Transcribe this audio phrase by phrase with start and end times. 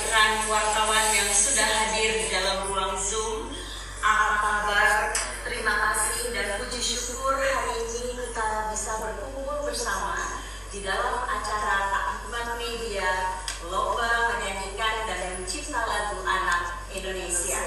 [0.00, 3.52] kehadiran wartawan yang sudah hadir di dalam ruang Zoom.
[4.00, 5.12] Apa kabar?
[5.44, 10.40] Terima kasih dan puji syukur hari ini kita bisa berkumpul bersama
[10.72, 17.60] di dalam acara Takbiran Media Lomba Menyanyikan dan Mencipta Lagu Anak Indonesia.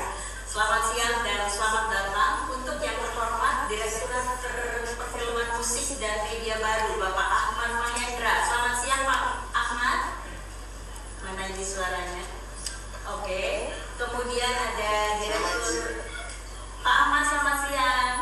[0.49, 4.41] Selamat siang dan selamat datang untuk yang terhormat Direkturat
[4.97, 8.41] Perfilman Musik dan Media Baru Bapak Ahmad Mahendra.
[8.41, 9.21] Selamat siang Pak
[9.53, 10.01] Ahmad.
[11.23, 12.32] Mana ini suaranya?
[13.03, 13.43] Oke.
[13.93, 16.07] Kemudian ada Direktur
[16.83, 18.17] Pak Ahmad selamat siang.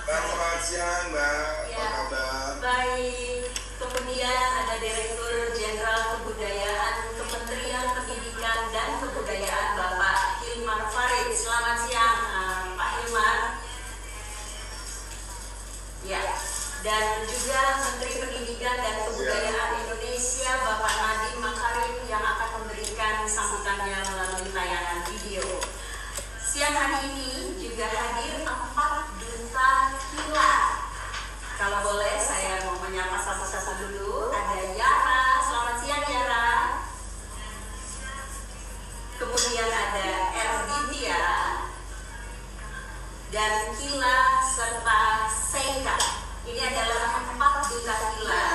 [0.00, 1.76] Mbak, selamat siang Mbak, Ya.
[1.78, 2.50] apa kabar?
[2.60, 3.40] Baik.
[3.76, 11.28] Kemudian ada Direktur Jenderal Kebudayaan Kementerian Pendidikan dan Kebudayaan Bapak Hilmar Farid.
[11.32, 13.38] Selamat siang eh, Pak Hilmar.
[16.02, 16.22] Ya.
[16.80, 20.94] Dan juga Menteri Pendidikan dan Kebudayaan Indonesia Bapak
[27.90, 29.70] juga hadir empat duta
[30.14, 30.62] kilat.
[31.58, 34.30] Kalau boleh saya mau menyapa satu-satu dulu.
[34.30, 36.46] Ada Yara, selamat siang Yara.
[39.18, 40.06] Kemudian ada
[40.38, 41.26] Erdindia
[43.34, 45.98] dan Kila serta Seika.
[46.46, 48.49] Ini adalah empat duta Kila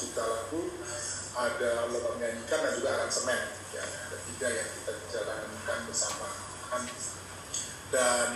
[0.00, 0.64] cipta lagu
[1.36, 3.40] ada lomba menyanyikan dan juga aransemen.
[3.76, 6.28] Ya ada tiga yang kita jalankan bersama.
[7.90, 8.28] Dan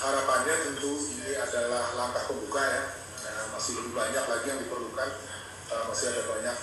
[0.00, 2.82] harapannya tentu ini adalah langkah pembuka ya.
[3.20, 5.10] Nah, masih lebih banyak lagi yang diperlukan.
[5.70, 6.56] Uh, masih ada banyak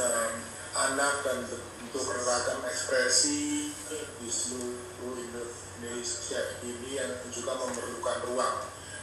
[0.00, 0.32] um,
[0.70, 3.74] anak dan bentuk ragam ekspresi
[4.22, 8.56] di seluruh Indonesia ini yang juga memerlukan ruang.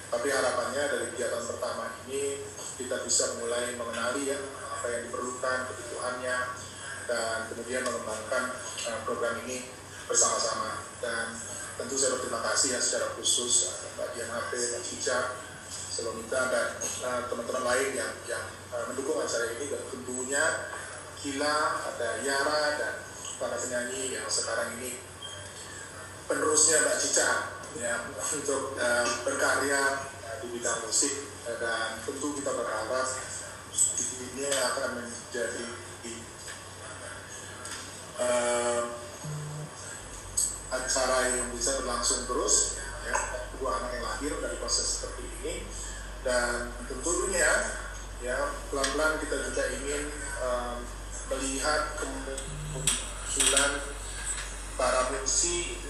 [0.08, 2.40] Tapi harapannya dari kegiatan pertama ini
[2.80, 4.40] kita bisa mulai mengenali ya
[4.78, 6.38] apa yang diperlukan, kebutuhannya,
[7.12, 8.56] dan kemudian mengembangkan
[8.88, 9.68] uh, program ini
[10.08, 10.86] bersama-sama.
[11.04, 11.36] Dan
[11.76, 15.20] tentu saya berterima kasih ya secara khusus uh, Mbak Dian HP, Mbak Cica,
[15.68, 16.68] Selomita, dan
[17.04, 18.46] uh, teman-teman lain yang, yang
[18.88, 19.66] mendukung acara ini.
[19.68, 20.44] Dan tentunya
[21.18, 22.94] Kila, ada Yara, dan
[23.42, 25.02] para penyanyi yang sekarang ini
[26.32, 32.52] penerusnya Mbak Cica ya untuk uh, berkarya uh, di bidang musik uh, dan tentu kita
[32.54, 33.08] berharap
[34.38, 35.66] ini akan menjadi
[38.22, 38.82] uh,
[40.68, 43.16] acara yang bisa berlangsung terus ya
[43.58, 45.56] dua anak yang lahir dari proses seperti ini.
[46.26, 47.52] Dan tentunya
[48.20, 50.04] ya pelan-pelan kita juga ingin
[50.44, 50.82] uh,
[51.32, 53.72] melihat kemunculan
[54.76, 55.82] para musisi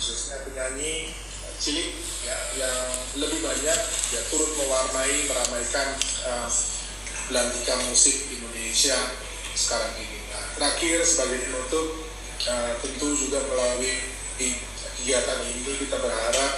[0.00, 1.12] khususnya penyanyi
[1.60, 1.92] cilik
[2.24, 2.88] ya, yang
[3.20, 3.78] lebih banyak
[4.16, 5.92] ya turut mewarnai meramaikan
[6.24, 6.48] uh,
[7.84, 8.96] musik Indonesia
[9.52, 10.24] sekarang ini.
[10.32, 12.08] Nah, terakhir sebagai penutup
[12.48, 13.92] uh, tentu juga melalui
[14.40, 16.52] kegiatan ini kita berharap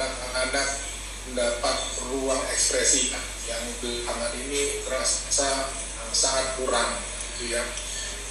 [0.00, 0.80] anak-anak uh,
[1.28, 1.76] mendapat
[2.08, 3.12] ruang ekspresi
[3.44, 5.68] yang belakangan ini terasa
[6.08, 6.96] sangat kurang
[7.36, 7.60] gitu ya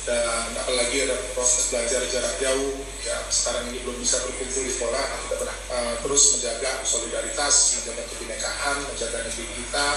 [0.08, 5.04] dan apalagi ada proses belajar jarak jauh ya sekarang ini belum bisa berkumpul di sekolah
[5.04, 9.88] kita uh, terus menjaga solidaritas menjaga kebinekaan menjaga negeri kita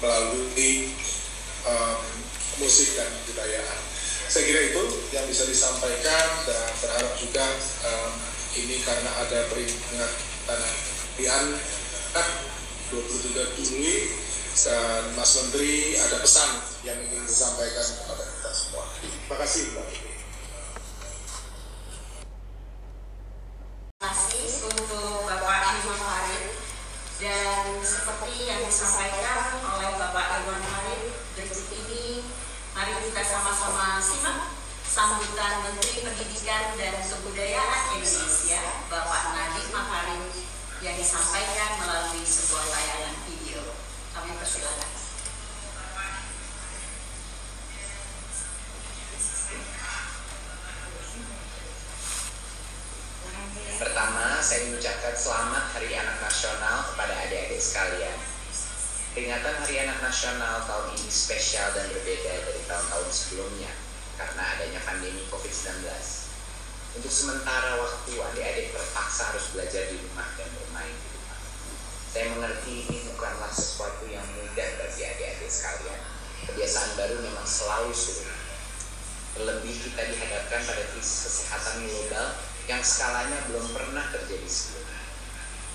[0.00, 0.72] melalui
[1.68, 2.00] um,
[2.64, 3.80] musik dan kebudayaan
[4.26, 7.46] saya kira itu yang bisa disampaikan dan berharap juga
[7.84, 8.12] um,
[8.56, 10.60] ini karena ada peringatan
[11.20, 11.44] harian
[12.88, 14.08] 23 Juli
[14.56, 16.48] dan Mas Menteri ada pesan
[16.88, 18.84] yang ingin disampaikan kepada kita semua.
[19.26, 19.88] Terima kasih Mbak.
[23.98, 26.54] Kasih untuk Bapak Imam Farid
[27.18, 32.22] dan seperti yang disampaikan oleh Bapak Irwan Farid berikut ini
[32.70, 34.54] mari kita sama-sama simak
[34.86, 40.22] sambutan Menteri Pendidikan dan Kebudayaan Indonesia Bapak Nadiem Makarim
[40.86, 43.74] yang disampaikan melalui sebuah tayangan video.
[44.14, 45.05] Kami persilakan.
[55.06, 58.18] Mengucapkan selamat Hari Anak Nasional kepada adik-adik sekalian.
[59.14, 63.70] Peringatan Hari Anak Nasional tahun ini spesial dan berbeda dari tahun-tahun sebelumnya
[64.18, 65.86] karena adanya pandemi COVID-19.
[66.98, 71.38] Untuk sementara waktu, adik-adik terpaksa harus belajar di rumah dan bermain di rumah.
[72.10, 76.02] Saya mengerti ini bukanlah sesuatu yang mudah bagi adik-adik sekalian.
[76.50, 78.26] Kebiasaan baru memang selalu sulit.
[79.38, 82.26] Terlebih kita dihadapkan pada krisis kesehatan global
[82.66, 84.85] yang skalanya belum pernah terjadi sebelumnya.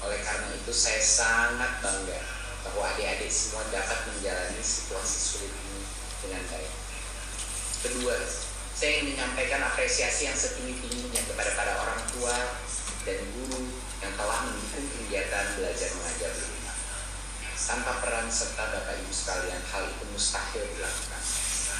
[0.02, 2.20] Oleh karena itu saya sangat bangga
[2.66, 5.82] bahwa adik-adik semua dapat menjalani situasi sulit ini
[6.26, 6.74] dengan baik.
[7.82, 8.14] Kedua,
[8.78, 12.34] saya ingin menyampaikan apresiasi yang setinggi-tingginya kepada para orang tua
[13.06, 13.70] dan guru
[14.02, 16.78] yang telah mendukung kegiatan belajar mengajar di rumah.
[17.62, 21.24] Tanpa peran serta Bapak Ibu sekalian, hal itu mustahil dilakukan.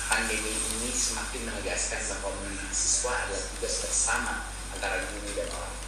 [0.08, 4.34] Pandemi ini semakin menegaskan bahwa siswa adalah tugas bersama
[4.72, 5.81] antara guru dan orang tua.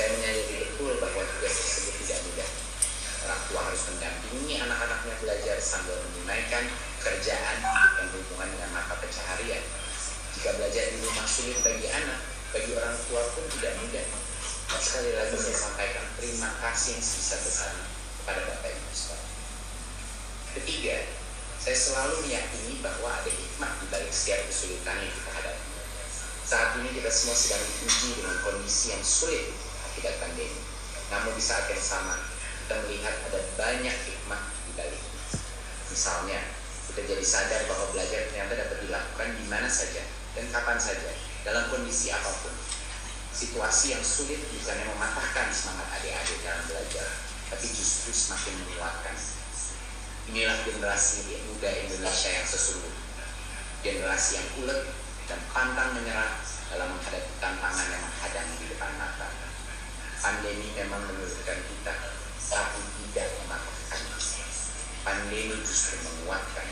[0.00, 2.48] Saya menyadari betul bahwa tugas tersebut tidak mudah.
[3.20, 9.60] Orang tua harus mendampingi anak-anaknya belajar sambil menunaikan pekerjaan yang berhubungan dengan mata pencaharian.
[10.32, 12.16] Jika belajar di rumah sulit bagi anak,
[12.48, 14.06] bagi orang tua pun tidak mudah.
[14.72, 17.86] Dan sekali lagi saya sampaikan terima kasih yang sebesar-besarnya
[18.24, 18.88] kepada Bapak Ibu.
[20.56, 20.96] Ketiga,
[21.60, 25.68] saya selalu meyakini bahwa ada hikmah di balik setiap kesulitan yang kita hadapi.
[26.48, 29.69] Saat ini kita semua sedang diuji dengan kondisi yang sulit
[30.00, 30.56] akibat pandemi.
[31.12, 32.16] Namun di saat yang sama,
[32.64, 35.02] kita melihat ada banyak hikmah di balik.
[35.92, 36.40] Misalnya,
[36.88, 40.00] kita jadi sadar bahwa belajar ternyata dapat dilakukan di mana saja
[40.32, 41.12] dan kapan saja,
[41.44, 42.56] dalam kondisi apa pun.
[43.36, 47.08] Situasi yang sulit bukannya mematahkan semangat adik-adik dalam belajar,
[47.52, 49.16] tapi justru semakin menguatkan.
[50.32, 53.04] Inilah generasi muda Indonesia yang sesungguhnya.
[53.84, 54.80] Generasi yang ulet
[55.28, 56.40] dan pantang menyerah
[60.20, 61.94] Pandemi memang menurunkan kita,
[62.52, 64.00] tapi tidak mematahkan.
[65.00, 66.68] Pandemi justru menguatkan.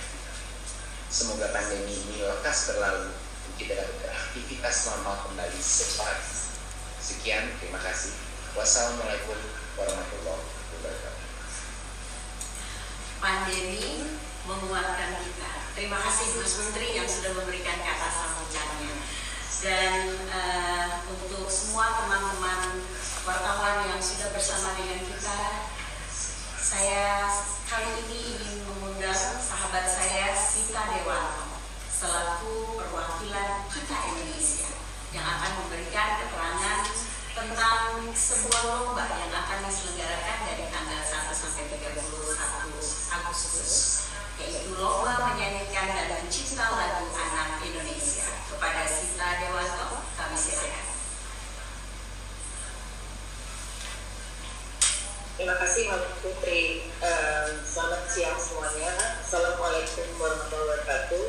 [1.09, 6.21] Semoga pandemi ini lekas berlalu dan kita dapat beraktivitas normal kembali secepat.
[7.01, 8.13] Sekian, terima kasih.
[8.53, 9.41] Wassalamualaikum
[9.81, 10.45] warahmatullahi
[10.77, 11.27] wabarakatuh.
[13.25, 14.13] Pandemi
[14.45, 15.51] menguatkan kita.
[15.73, 18.93] Terima kasih Mas Menteri yang sudah memberikan kata sambutannya.
[19.59, 22.79] dan uh, untuk semua teman-teman
[23.29, 25.69] wartawan yang sudah bersama dengan kita,
[26.57, 27.29] saya
[27.69, 31.61] kali ini ingin mengundang sahabat saya Sita Dewanto
[31.93, 34.73] selaku perwakilan kita Indonesia
[35.13, 36.81] yang akan memberikan keterangan
[37.37, 42.01] tentang sebuah lomba yang akan diselenggarakan dari tanggal 1 sampai 31
[43.13, 43.73] Agustus
[44.41, 50.98] yaitu lomba menyanyikan dan mencipta lagu anak Indonesia kepada Sita Dewanto kami silakan.
[55.39, 56.91] Terima kasih Mbak Putri.
[57.63, 58.91] Selamat siang semuanya.
[59.23, 61.27] Assalamualaikum warahmatullahi wabarakatuh.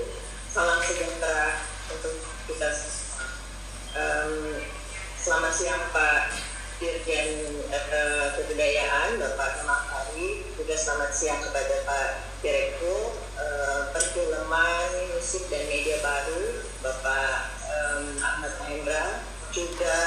[0.50, 1.62] Salam sejahtera
[1.94, 2.18] untuk
[2.50, 3.30] kita semua.
[5.14, 6.42] Selamat siang Pak
[6.82, 10.42] Dirjen uh, Kebudayaan Bapak Kemakari.
[10.58, 12.10] Juga selamat siang kepada Pak
[12.42, 17.62] Direktur uh, Perfilman, Musik dan Media Baru Bapak
[18.26, 19.22] Ahmad Mahendra.
[19.54, 19.98] Juga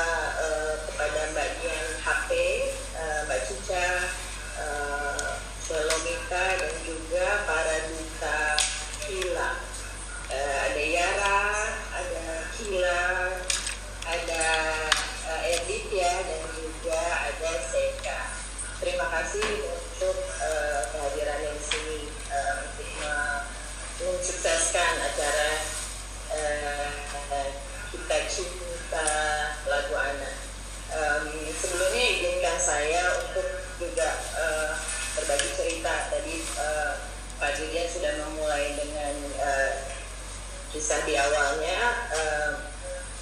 [40.73, 42.09] kisah di awalnya.
[42.11, 42.53] Uh,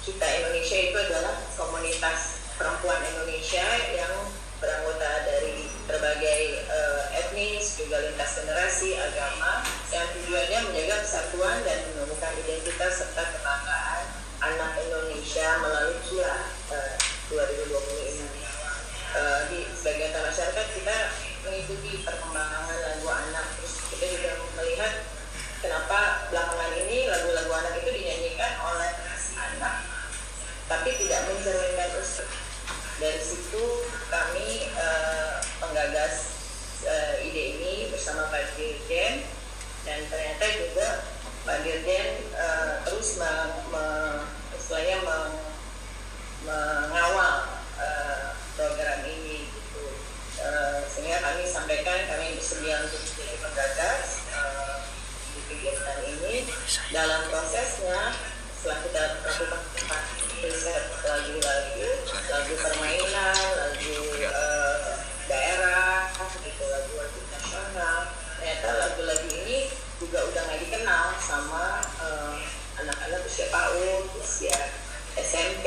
[0.01, 8.41] kita Indonesia itu adalah komunitas perempuan Indonesia yang beranggota dari berbagai uh, etnis, juga lintas
[8.41, 9.61] generasi, agama,
[9.93, 14.03] yang tujuannya menjaga kesatuan dan menemukan identitas serta kebanggaan
[14.41, 14.90] anak Indonesia
[56.91, 58.11] dalam prosesnya
[58.51, 60.03] setelah kita lakukan
[60.43, 61.89] riset lagu-lagu
[62.27, 63.95] lagu permainan lagu
[64.27, 64.99] uh,
[65.31, 69.71] daerah gitu lagu-lagu nasional ternyata lagu-lagu ini
[70.03, 72.35] juga udah nggak dikenal sama uh,
[72.83, 74.59] anak-anak usia PAUD usia
[75.15, 75.65] SMP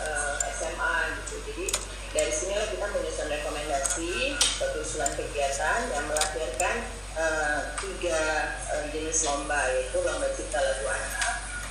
[0.00, 1.40] uh, SMA gitu.
[1.48, 1.66] Jadi
[2.14, 6.76] dari sinilah kita menyusun rekomendasi satu usulan kegiatan yang melahirkan
[7.18, 10.28] uh, tiga uh, jenis lomba yaitu lomba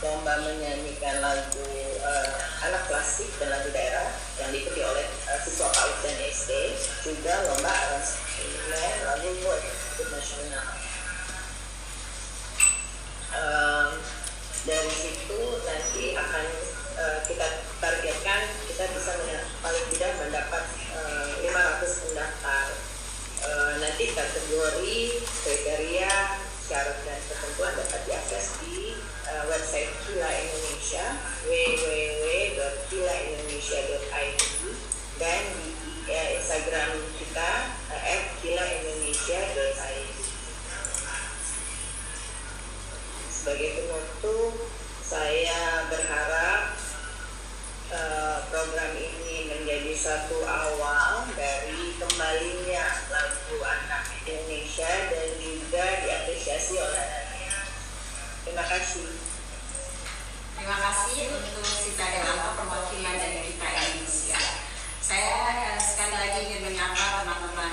[0.04, 1.64] lomba menyanyikan lagu
[2.04, 2.30] uh,
[2.68, 6.52] anak klasik dan lagu daerah yang diikuti oleh uh, siswa PAUD dan SD
[7.08, 9.64] juga lomba aransemen lagu buat
[10.12, 10.68] nasional.
[13.34, 13.90] Um,
[14.68, 16.46] dari situ nanti akan
[17.00, 17.48] uh, kita
[17.80, 19.12] targetkan kita bisa
[19.64, 20.64] paling tidak mendapat
[21.00, 22.66] uh, 500 pendaftar.
[23.44, 25.00] Uh, nanti kategori
[25.44, 26.16] kriteria
[26.64, 27.23] syarat dan
[30.14, 31.18] Kila Indonesia
[31.50, 34.42] www.kilaindonesia.id
[35.18, 35.74] dan di
[36.06, 40.14] uh, Instagram kita uh, @kilaindonesia.id.
[43.26, 44.54] Sebagai penutup,
[45.02, 46.78] saya berharap
[47.90, 57.34] uh, program ini menjadi satu awal dari kembalinya lagu anak Indonesia dan juga diapresiasi oleh
[58.46, 59.33] Terima kasih.
[60.64, 64.40] Terima kasih untuk Sita Dewanto perwakilan dari kita Indonesia.
[65.04, 67.68] Saya eh, sekali lagi ingin menyapa teman-teman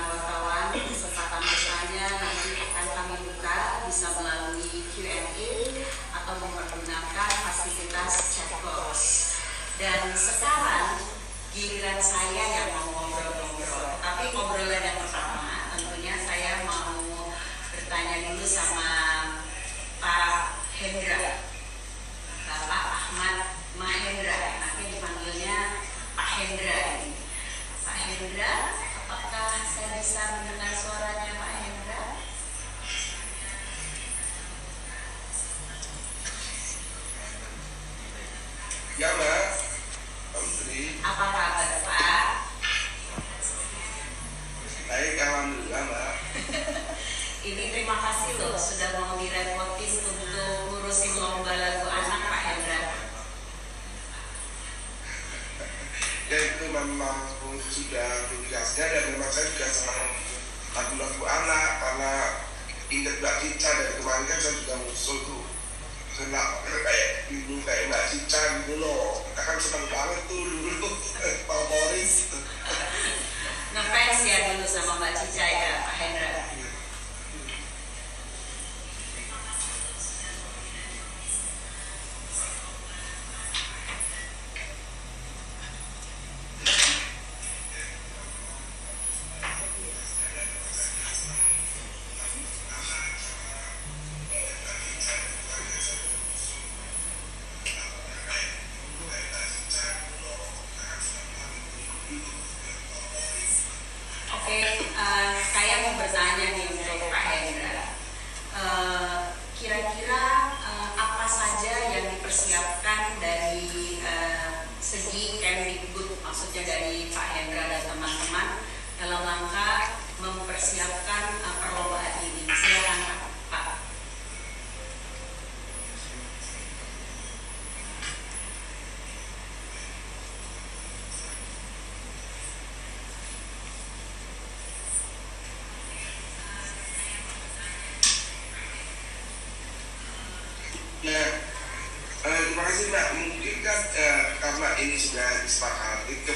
[145.51, 146.35] kesepakatan itu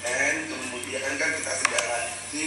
[0.00, 2.44] dan kemudian kan kita tidak lagi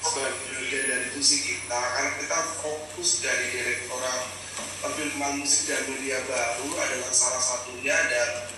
[0.00, 4.24] berbeda dari visi kita karena kita fokus dari direktorat
[4.80, 8.56] perfilman musik dan media baru adalah salah satunya dan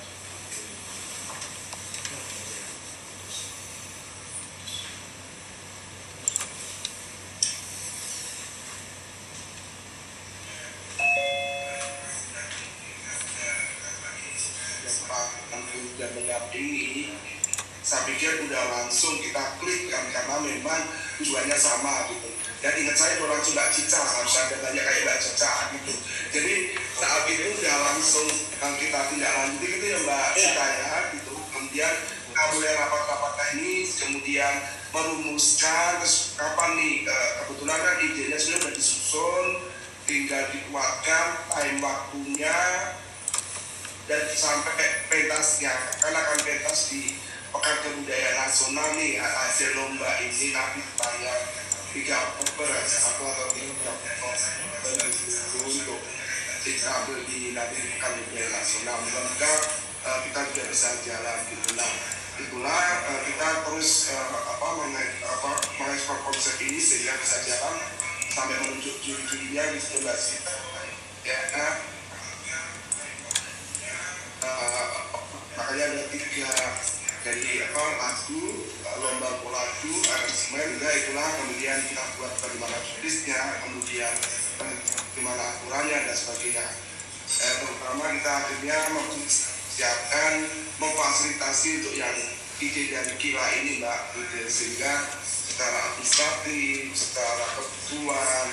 [89.81, 90.35] mempersiapkan,
[90.77, 92.17] memfasilitasi untuk yang
[92.61, 94.45] ide dan kila ini Mbak gitu.
[94.53, 98.47] sehingga secara administratif, secara kebutuhan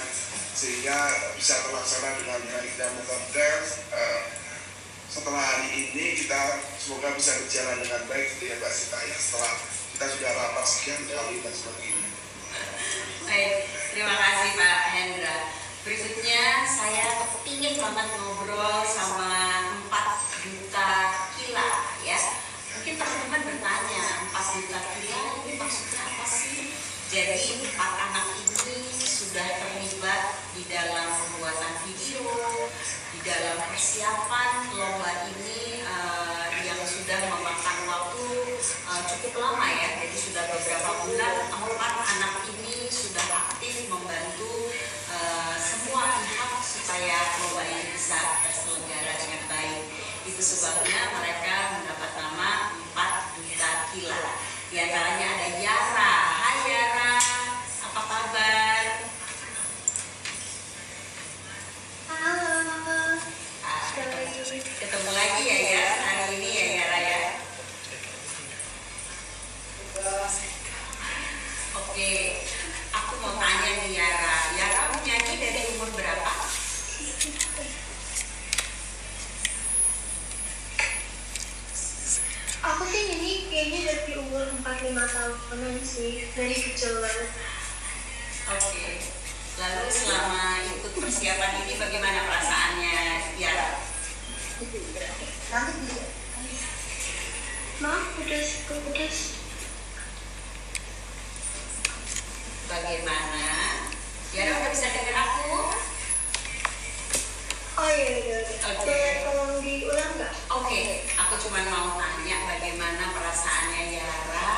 [0.55, 0.97] sehingga
[1.35, 3.59] bisa terlaksana dengan baik dan mudah
[3.91, 4.21] eh,
[5.11, 9.53] setelah hari ini kita semoga bisa berjalan dengan baik gitu ya Mbak Sita ya setelah
[9.99, 12.09] kita sudah rapat sekian kali dan sebagainya.
[13.27, 13.55] Baik,
[13.91, 15.37] terima kasih Pak Hendra
[15.87, 19.31] berikutnya saya ingin banget ngobrol sama
[19.79, 20.91] empat juta
[21.39, 21.69] kila
[22.03, 22.19] ya.
[22.75, 26.75] Mungkin teman-teman bertanya empat juta kila ini maksudnya apa sih?
[27.07, 32.35] Jadi empat anak ini sudah terlibat di dalam pembuatan video
[33.15, 35.56] di dalam persiapan lomba ini.
[50.67, 51.23] on that one.
[51.29, 51.36] I
[85.07, 87.31] tahunan sih, dari kecil banget.
[88.47, 88.87] Oke.
[89.57, 92.99] Lalu selama ikut persiapan ini bagaimana perasaannya
[93.41, 93.53] ya?
[97.81, 99.17] Maaf, putus, putus.
[102.67, 103.47] Bagaimana?
[104.35, 105.71] Yara udah bisa dengar aku?
[107.77, 108.57] Oh iya, iya, iya.
[108.75, 108.85] Oke.
[108.85, 110.33] Boleh tolong diulang nggak?
[110.51, 110.81] Oke,
[111.15, 114.57] aku cuma mau tanya bagaimana perasaannya Yara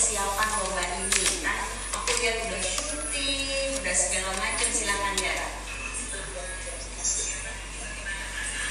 [0.00, 1.60] ikut persiapan lomba ini kan?
[1.92, 4.68] Aku lihat udah syuting, udah segala macam.
[4.72, 5.48] Silakan Yara.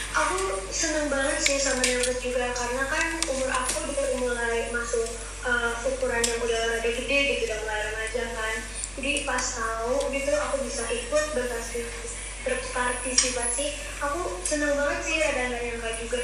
[0.10, 0.38] Aku
[0.74, 5.06] seneng banget sih sama Nelbet juga karena kan umur aku udah mulai masuk
[5.46, 8.56] uh, ukuran yang udah rada gede gitu udah mulai remaja kan
[8.98, 13.66] jadi pas tahu gitu aku bisa ikut berpartisipasi, berpartisipasi
[14.02, 16.20] aku seneng banget sih rada nggak nyangka juga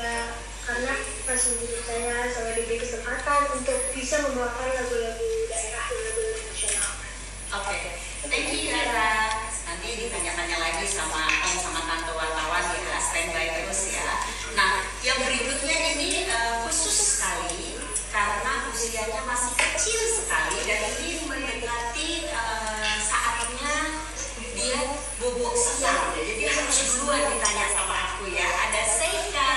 [0.00, 0.16] ya,
[0.66, 6.92] karena pas menjadi saya selalu diberi kesempatan untuk bisa membawakan lagu-lagu daerah dan lagu-lagu nasional
[7.54, 7.78] Oke,
[8.26, 9.30] thank you Yara.
[9.70, 14.10] Nanti ditanya-tanya lagi sama Om sama Tante wartawan ya, standby terus ya.
[14.58, 17.78] Nah, yang berikutnya ini eh, khusus sekali
[18.10, 24.02] karena usianya masih kecil sekali dan ini mendekati eh, saatnya
[24.58, 24.80] dia
[25.22, 26.10] bobok siang.
[26.18, 28.46] Jadi harus duluan ditanya sama aku ya.
[28.46, 29.54] Ada Seika.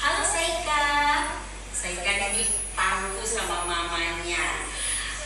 [0.00, 0.84] Halo Seika.
[1.70, 4.70] Seika ini pangku sama mamanya.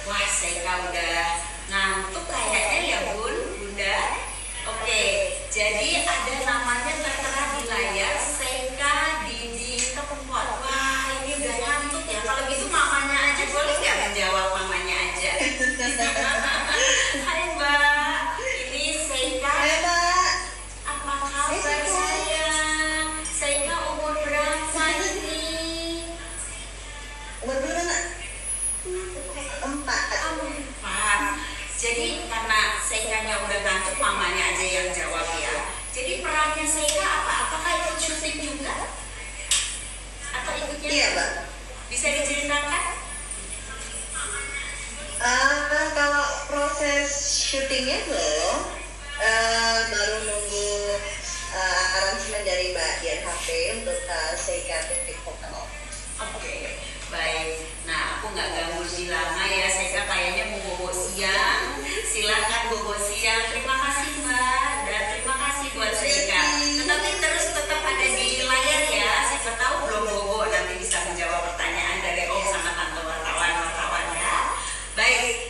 [0.08, 1.20] Wah, Seika udah
[1.68, 3.98] ngantuk kayaknya ya Bun, Bunda.
[4.72, 5.04] Oke,
[5.52, 7.35] jadi ada namanya tertera
[34.76, 35.56] yang jawab ya.
[35.96, 37.32] Jadi perannya Seika apa?
[37.48, 38.76] Apakah ikut syuting juga?
[40.36, 40.88] Atau ikutnya?
[40.92, 41.30] Iya mbak.
[41.88, 42.84] Bisa diceritakan?
[45.16, 47.08] Ah, kalau proses
[47.40, 48.76] syutingnya belum,
[49.16, 50.68] Eh, baru nunggu
[51.56, 53.46] eh, aransemen dari Mbak Dian HP
[53.80, 55.56] untuk uh, Seika Titik Hotel.
[56.20, 56.76] Oke,
[57.08, 57.64] baik.
[57.88, 59.72] Nah, aku nggak ganggu lebih lama ya.
[59.72, 61.80] Seika kayaknya mau bobo siang.
[62.16, 63.44] Silahkan bobo siang.
[63.52, 66.42] Terima kasih Mbak dan terima kasih buat Seika.
[66.80, 69.12] Tetapi terus tetap ada di layar ya.
[69.28, 74.36] Siapa tahu belum bobo nanti bisa menjawab pertanyaan dari Om sama Tante wartawan wartawan ya.
[74.96, 75.45] Baik,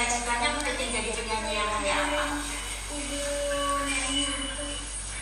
[0.00, 2.40] Cita-citanya pengen jadi penyanyi yang kayak apa?
[2.88, 3.20] gitu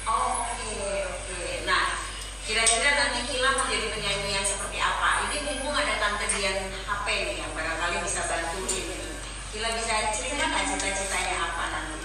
[0.07, 0.71] Oke,
[1.03, 1.43] oke.
[1.67, 1.99] Nah,
[2.47, 5.27] kira-kira nanti Kila mau jadi penyanyi yang seperti apa?
[5.27, 9.19] Ini mumpung ada tante Dian HP nih yang barangkali bisa bantuin.
[9.51, 11.99] Kila bisa ceritakan nggak cita-citanya apa nanti?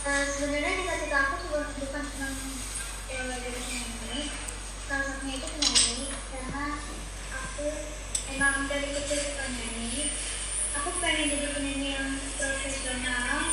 [0.00, 2.28] Nah, sebenarnya cita-cita aku juga bukan cuma
[3.12, 4.32] yang jadi penyanyi
[4.88, 6.64] salah itu penyanyi karena
[7.28, 7.66] aku
[8.32, 10.29] emang dari kecil suka nyanyi
[10.76, 13.50] aku pengen jadi penyanyi yang profesional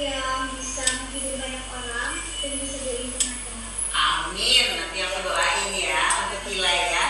[0.00, 4.66] yang bisa menghibur banyak orang dan bisa jadi internasional Amin.
[4.80, 7.04] Nanti aku doain ya untuk Kila ya.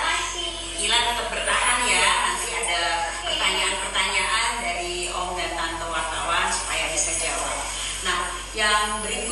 [0.74, 2.10] Kila tetap bertahan ya.
[2.26, 2.82] Nanti ada
[3.22, 7.58] pertanyaan-pertanyaan dari Om dan Tante wartawan supaya bisa jawab.
[8.02, 9.31] Nah, yang berikutnya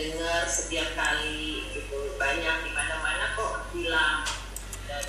[0.00, 4.24] dengar setiap kali gitu banyak di mana mana kok bilang
[4.88, 5.04] dan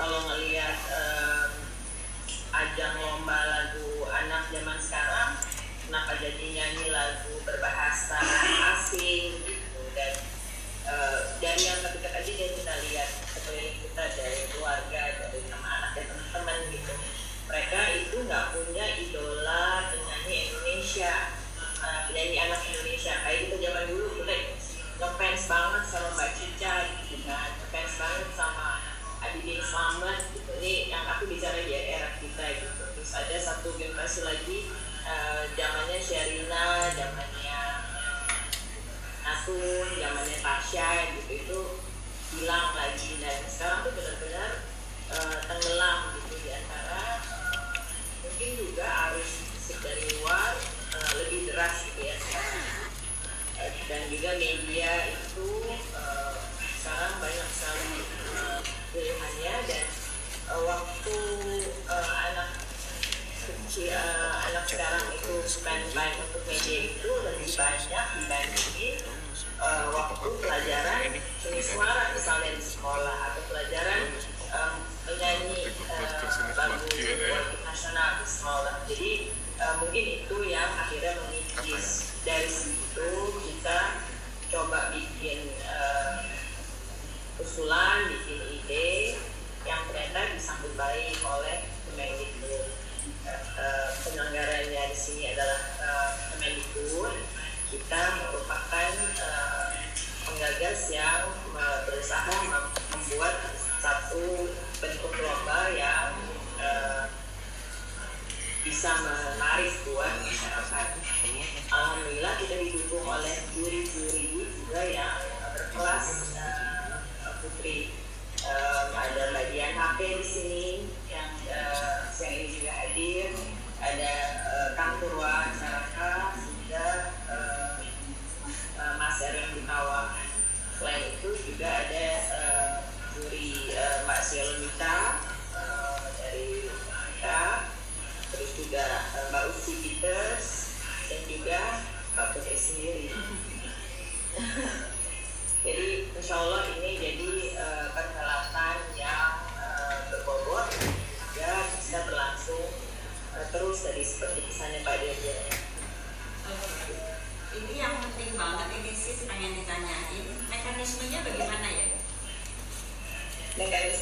[0.00, 0.53] kalau ngelihat
[34.14, 34.60] masih lagi
[35.10, 37.60] eh, zamannya uh, Sherina zamannya
[39.26, 41.34] Asun zamannya Pasha gitu.
[41.34, 41.60] Itu
[42.38, 43.18] hilang lagi.
[43.18, 44.70] Dan sekarang tuh benar-benar
[45.18, 47.26] uh, tenggelam gitu di antara
[48.22, 50.62] mungkin juga arus musik dari luar
[50.94, 52.70] uh, lebih deras gitu ya sekarang.
[53.90, 57.98] Dan juga media itu uh, sekarang banyak sekali
[58.30, 58.62] uh,
[58.94, 59.54] pilihannya.
[59.66, 59.86] Dan
[60.54, 60.83] uh,
[63.74, 69.02] si uh, anak sekarang itu spend time untuk media itu lebih banyak dibanding
[69.58, 74.78] uh, eh, waktu pelajaran seni suara misalnya di sekolah atau pelajaran eh, um,
[75.10, 76.06] menyanyi uh,
[76.54, 76.86] lagu
[77.66, 78.74] nasional di sekolah.
[78.86, 79.12] Jadi
[79.58, 82.14] uh, mungkin itu yang akhirnya mengikis.
[82.22, 83.10] Dari situ
[83.42, 84.06] kita
[84.54, 86.22] coba bikin uh,
[87.42, 88.13] usulan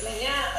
[0.04, 0.51] 每年。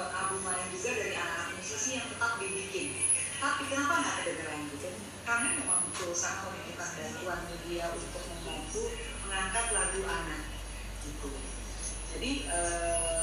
[0.00, 2.88] membuat album lain juga dari anak-anak musisi yang tetap dibikin.
[3.36, 4.88] Tapi kenapa nggak ada kedengeran gitu?
[5.28, 8.82] Kami memang berusaha membutuhkan bantuan media untuk membantu
[9.28, 10.42] mengangkat lagu anak
[11.04, 11.28] gitu.
[12.16, 13.20] Jadi eh,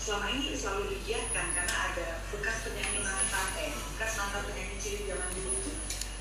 [0.00, 5.28] selama ini selalu digiatkan karena ada bekas penyanyi mantan eh bekas mantan penyanyi cilik zaman
[5.28, 5.72] dulu itu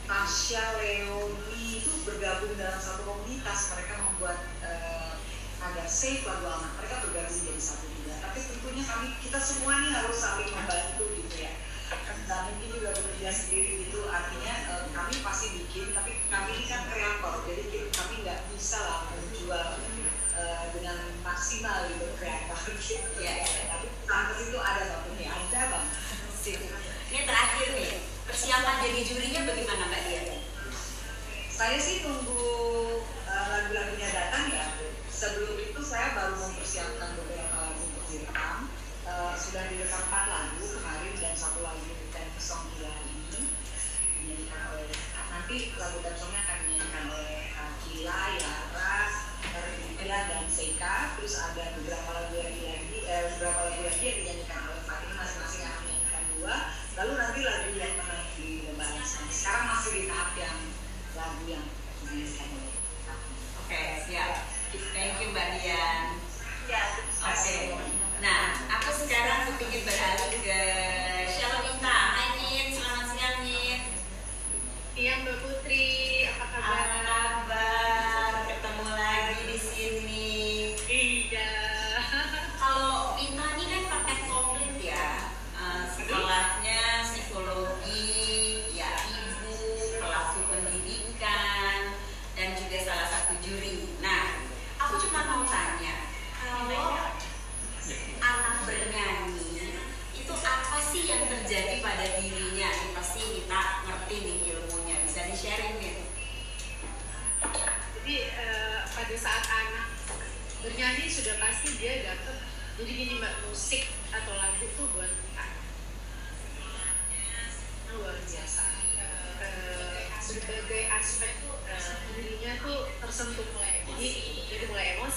[0.03, 3.71] Tasya Leoni itu bergabung dalam satu komunitas.
[3.71, 5.02] Mereka membuat eh,
[5.64, 8.14] agar safe lagu anak mereka bergabung jadi satu juga.
[8.20, 11.53] Tapi tentunya kami kita semua ini harus saling membantu gitu ya.
[12.28, 16.82] Dan mungkin juga bekerja sendiri itu artinya eh, kami pasti bikin tapi kami ini kan
[16.91, 17.36] kreator.
[17.47, 17.64] Jadi
[17.95, 19.68] kami nggak bisa lah menjual
[20.36, 23.20] eh, dengan maksimal gitu kreator gitu.
[23.24, 25.86] Ya tapi kampus itu ada banget ada bang
[27.14, 28.01] ini terakhir nih.
[28.26, 30.22] Persiapan jadi jurinya bagaimana mbak Dia?
[31.53, 34.72] Saya sih tunggu eh, lagu-lagunya datang ya
[35.24, 38.67] sebelum itu saya baru mempersiapkan beberapa lagu untuk direkam
[39.07, 40.26] uh, eh, sudah direkam empat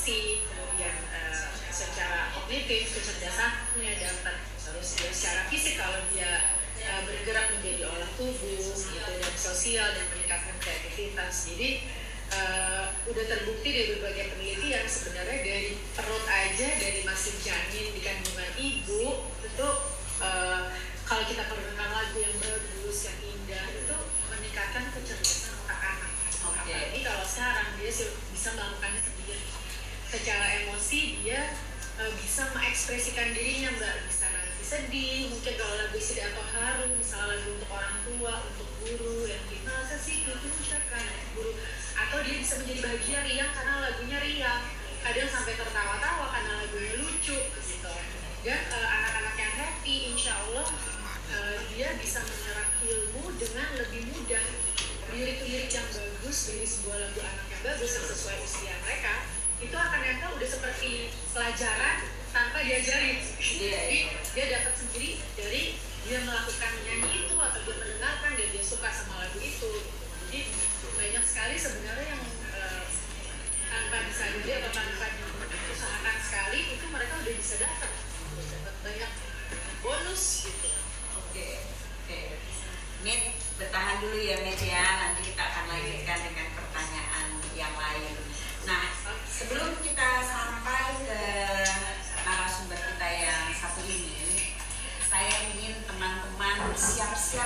[0.07, 7.59] emosi kemudian eh, secara kognitif kecerdasannya dapat terus dia secara fisik kalau dia eh, bergerak
[7.59, 11.51] menjadi olah tubuh gitu dan sosial dan meningkatkan kreativitas.
[11.51, 11.91] Jadi
[12.31, 18.51] eh, udah terbukti dari berbagai penelitian sebenarnya dari perut aja dari masih janin di kandungan
[18.63, 19.69] ibu itu
[20.23, 20.63] eh,
[21.03, 23.97] kalau kita perdengarkan lagu yang bagus yang indah itu
[24.31, 26.11] meningkatkan kecerdasan otak anak.
[26.47, 26.71] Oke.
[26.71, 27.91] apalagi kalau sekarang dia
[28.31, 29.56] bisa melakukannya sendiri
[30.11, 31.51] secara emosi dia
[31.99, 34.07] eh, bisa mengekspresikan dirinya mbak.
[34.07, 38.69] Bisa nanti sedih mungkin kalau lagu sedih atau haru misalnya lagu untuk orang tua untuk
[38.83, 41.05] guru yang gimana sih itu ucapkan
[41.35, 41.53] guru.
[41.97, 44.63] Atau dia bisa menjadi bahagia riang karena lagunya riang.
[45.07, 47.95] Kadang sampai tertawa-tawa karena lagunya lucu gitu.
[48.47, 50.67] Dan eh, anak-anak yang happy insya Allah
[51.35, 54.47] eh, dia bisa menyerap ilmu dengan lebih mudah.
[55.07, 60.01] Lirik-lirik yang bagus dari sebuah lagu anak yang bagus yang sesuai usia mereka itu akan
[60.05, 60.91] nyata udah seperti
[61.33, 61.97] pelajaran
[62.33, 63.99] tanpa diajarin jadi
[64.37, 65.63] dia dapat sendiri dari
[66.07, 69.73] dia melakukan nyanyi itu atau dia mendengarkan dan dia suka sama lagu itu
[70.29, 70.41] jadi
[70.97, 72.85] banyak sekali sebenarnya yang eh,
[73.73, 75.07] tanpa disadari atau tanpa
[75.49, 77.91] diusahakan sekali itu mereka udah bisa dapat
[78.37, 79.13] dapat banyak
[79.81, 80.77] bonus gitu
[81.37, 81.61] Oke,
[82.09, 82.21] oke.
[83.05, 85.05] Mit, bertahan dulu ya Mit ya.
[85.05, 88.26] Nanti kita akan lanjutkan dengan pertanyaan yang lain.
[89.37, 91.21] Sebelum kita sampai ke
[92.25, 94.57] narasumber kita yang satu ini,
[95.05, 97.45] saya ingin teman-teman siap-siap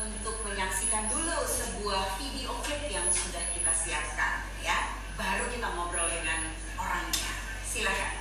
[0.00, 4.96] untuk menyaksikan dulu sebuah video clip yang sudah kita siapkan ya.
[5.12, 7.32] Baru kita ngobrol dengan orangnya.
[7.68, 8.16] Silakan.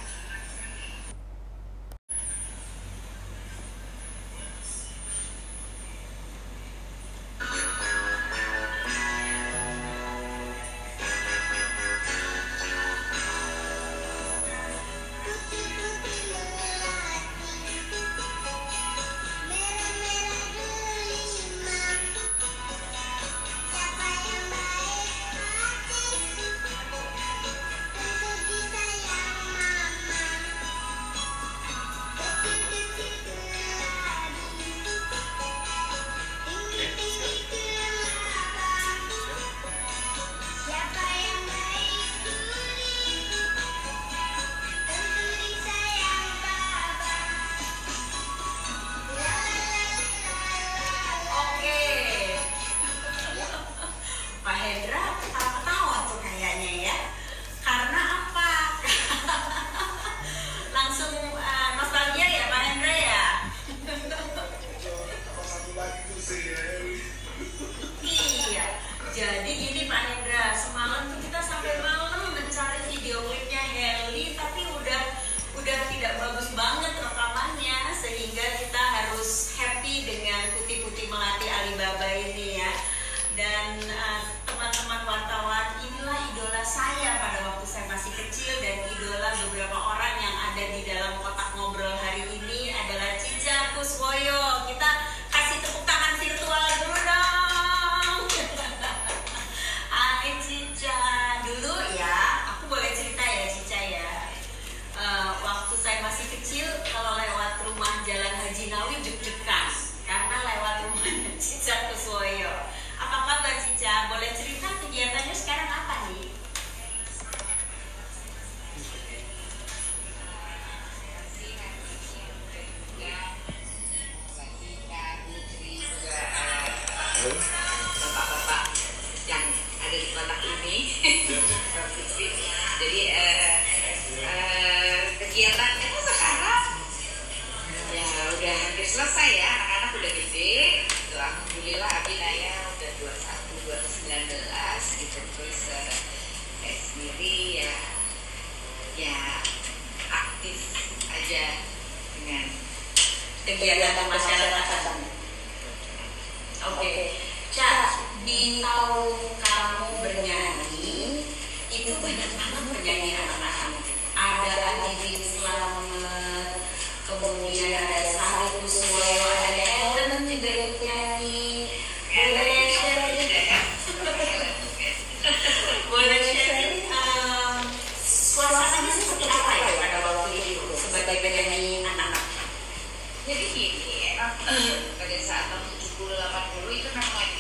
[184.16, 187.39] pada saat tahun 70-80 itu memang lagi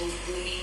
[0.00, 0.55] booming,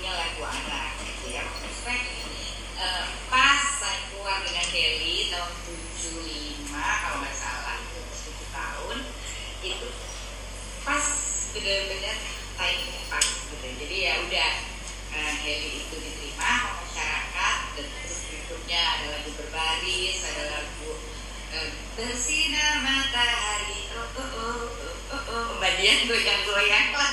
[26.04, 27.10] goyang-goyang lah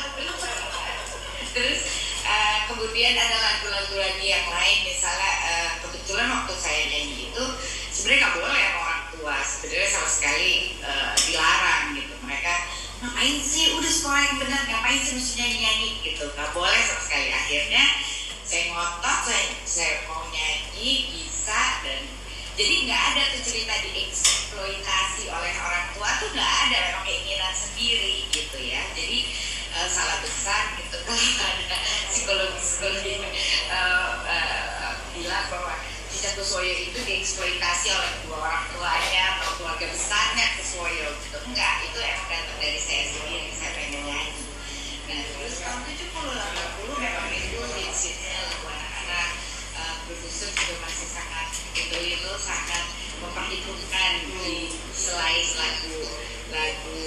[1.51, 1.79] terus
[2.23, 4.77] eh, kemudian ada lagu-lagu lagi yang lain.
[4.87, 7.43] Misalnya eh, kebetulan waktu saya nyanyi itu
[7.91, 9.35] sebenarnya nggak boleh sama orang tua.
[9.43, 12.13] Sebenarnya sama sekali eh, dilarang gitu.
[12.23, 12.53] Mereka
[13.03, 13.65] ngapain sih?
[13.75, 14.61] Udah sekolah yang benar.
[14.69, 16.23] Ngapain sih mesti nyanyi nyanyi gitu.
[16.31, 17.27] Nggak boleh sama sekali.
[17.35, 17.83] Akhirnya
[18.47, 22.03] saya ngotot saya saya mau nyanyi bisa dan
[22.59, 23.73] jadi nggak ada tuh cerita
[24.51, 28.83] dieksploitasi oleh orang tua tuh nggak ada memang keinginan sendiri gitu ya.
[28.99, 29.31] Jadi
[29.79, 30.97] eh, salah besar gitu.
[31.07, 31.23] Kalau
[31.55, 31.77] ada
[32.11, 33.15] psikologi psikologi
[35.15, 35.79] bilang bahwa
[36.11, 41.37] Cica Kuswoyo itu dieksploitasi oleh dua orang tuanya atau keluarga besarnya Kuswoyo gitu.
[41.47, 44.35] Enggak itu emang datang dari saya sendiri saya pengen nyanyi.
[45.07, 49.29] Nah terus tahun 70 80 memang itu hitsnya lagu anak-anak
[49.79, 54.11] eh, produser juga masih sangat itu itu sangat memperhitungkan
[54.41, 55.97] di selain lagu
[56.49, 57.01] lagu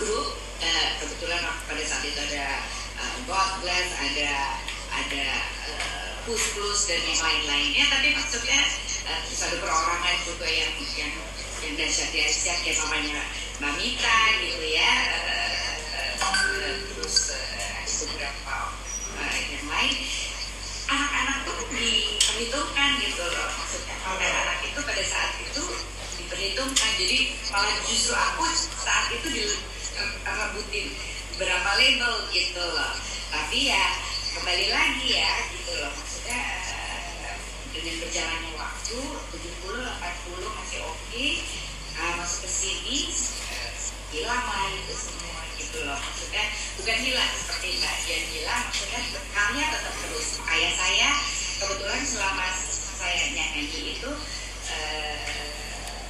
[0.00, 0.40] grup.
[0.64, 2.46] Eh, kebetulan pada saat itu ada
[2.96, 4.32] eh, God Bless ada
[4.96, 5.26] ada
[5.68, 7.84] eh, Push Plus dan yang lain-lainnya.
[7.92, 8.60] Tapi maksudnya
[9.04, 11.12] eh, terus perorangan juga yang yang
[11.60, 12.58] yang dahsyat dahsyat.
[12.64, 13.20] Kayak namanya
[13.60, 14.92] Mbak Mita gitu ya.
[15.20, 17.16] Eh, eh, terus
[18.08, 18.56] beberapa
[19.52, 19.96] yang lain.
[20.84, 23.73] Anak-anak tuh diperhitungkan gitu loh
[24.12, 25.64] anak itu pada saat itu
[26.20, 26.90] diperhitungkan.
[27.00, 28.44] Jadi malah justru aku
[28.84, 30.86] saat itu direbutin
[31.40, 32.92] berapa label gitu loh.
[33.32, 33.84] Tapi ya
[34.36, 35.92] kembali lagi ya gitu loh.
[35.96, 36.40] Maksudnya
[37.24, 37.36] eh,
[37.72, 41.26] dengan berjalannya waktu 70 80 masih oke.
[41.94, 42.98] Eh, masuk ke sini
[43.56, 43.72] eh,
[44.12, 45.96] hilang lah itu semua gitu loh.
[45.96, 46.44] Maksudnya
[46.76, 49.00] bukan hilang seperti Mbak Dian bilang maksudnya
[49.32, 50.28] karya tetap terus.
[50.44, 51.10] Ayah saya
[51.62, 52.46] kebetulan selama
[53.04, 53.68] saya nyanyi
[54.00, 54.10] itu
[54.72, 56.00] eh,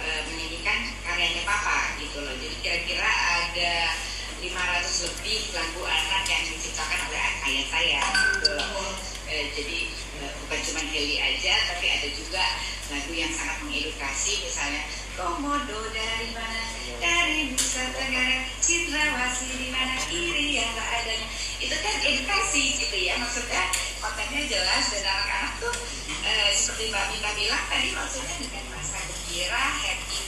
[0.00, 2.32] eh, menyanyikan karyanya papa gitu loh.
[2.40, 3.92] Jadi kira-kira ada
[4.40, 8.00] 500 lebih lagu anak yang diciptakan oleh ayah saya
[8.40, 8.96] gitu loh.
[9.28, 9.78] Eh, jadi
[10.16, 12.44] bukan cuma Heli aja tapi ada juga
[12.88, 16.62] lagu yang sangat mengedukasi misalnya Komodo dari mana?
[17.04, 20.00] Dari Nusa Tenggara Cindrawasih di mana?
[20.08, 21.28] Iri yang adanya.
[21.60, 23.68] Itu kan edukasi gitu ya maksudnya
[23.98, 25.74] kontennya jelas dan anak-anak tuh
[26.22, 30.20] eh, seperti Mbak Mita bilang tadi maksudnya dengan rasa gembira happy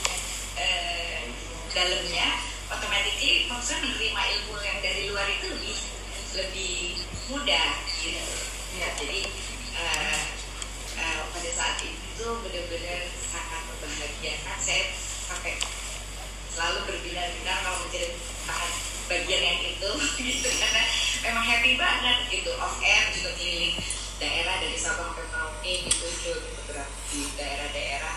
[0.59, 1.23] eh,
[1.71, 2.29] dalamnya
[2.71, 5.79] otomatis maksudnya menerima ilmu yang dari luar itu lebih
[6.31, 6.77] lebih
[7.31, 7.71] mudah
[8.03, 8.39] gitu.
[8.79, 9.21] Ya jadi
[9.79, 10.21] eh,
[10.99, 13.01] eh, pada saat itu benar-benar
[13.31, 14.59] sangat membahagiakan.
[14.63, 14.83] Saya
[15.31, 15.59] sampai
[16.51, 18.71] selalu berbinar-binar kalau menceritakan
[19.11, 19.91] bagian yang itu
[20.27, 20.83] gitu karena
[21.21, 23.77] memang happy banget gitu off air juga keliling
[24.21, 28.17] daerah dari Sabang ke Merauke gitu ke beberapa di daerah-daerah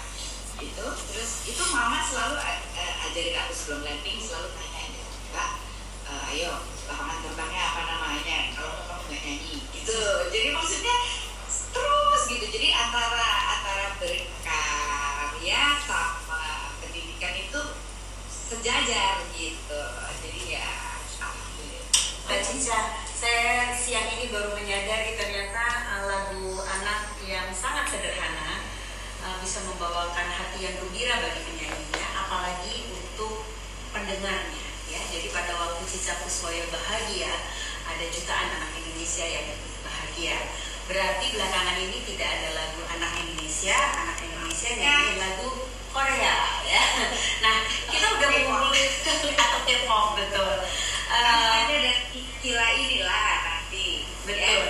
[0.64, 4.84] itu terus itu mama selalu eh, ajarin aku sebelum landing selalu tanya
[5.36, 5.51] kak
[6.08, 8.38] eh, ayo lapangan terbangnya apa namanya?
[8.54, 9.56] Kalau kamu nggak nyanyi.
[9.72, 10.01] Gitu.
[10.32, 10.95] Jadi maksudnya
[11.74, 12.45] terus gitu.
[12.51, 13.28] Jadi antara
[13.58, 16.43] antara berkarya sama
[16.84, 17.62] pendidikan itu
[18.30, 19.82] sejajar gitu
[22.24, 28.63] Mbak Cica, saya siang ini baru menyadari ternyata uh, lagu anak yang sangat sederhana
[29.28, 33.43] uh, bisa membawakan hati yang gembira bagi penyanyinya, apalagi untuk
[33.91, 34.63] pendengarnya.
[34.88, 37.36] Ya, jadi pada waktu Cica Kuswoyo bahagia,
[37.91, 40.38] ada jutaan anak Indonesia yang bahagia.
[40.88, 45.49] Berarti belakangan ini tidak ada lagu anak Indonesia, anak Indonesia nyanyi lagu
[45.91, 46.84] Korea, ya.
[47.43, 48.71] Nah, kita udah mengumpul
[49.43, 50.55] atau K-pop betul.
[51.14, 51.93] Uh, ada
[52.41, 54.64] kila inilah nanti Betul.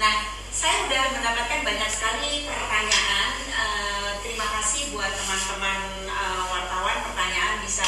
[0.00, 0.14] Nah,
[0.48, 3.30] saya sudah mendapatkan banyak sekali pertanyaan.
[3.52, 7.04] Eh, terima kasih buat teman-teman eh, wartawan.
[7.04, 7.84] Pertanyaan bisa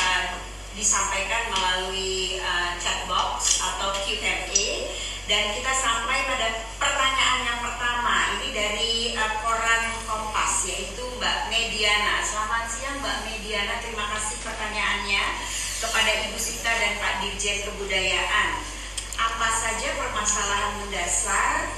[0.77, 4.69] disampaikan melalui eh, chat box atau Q&A.
[5.25, 8.39] Dan kita sampai pada pertanyaan yang pertama.
[8.39, 12.21] Ini dari eh, koran Kompas, yaitu Mbak Mediana.
[12.21, 13.81] Selamat siang Mbak Mediana.
[13.81, 15.25] Terima kasih pertanyaannya
[15.79, 18.51] kepada Ibu Sita dan Pak Dirjen Kebudayaan
[19.19, 21.71] apa saja permasalahan mendasar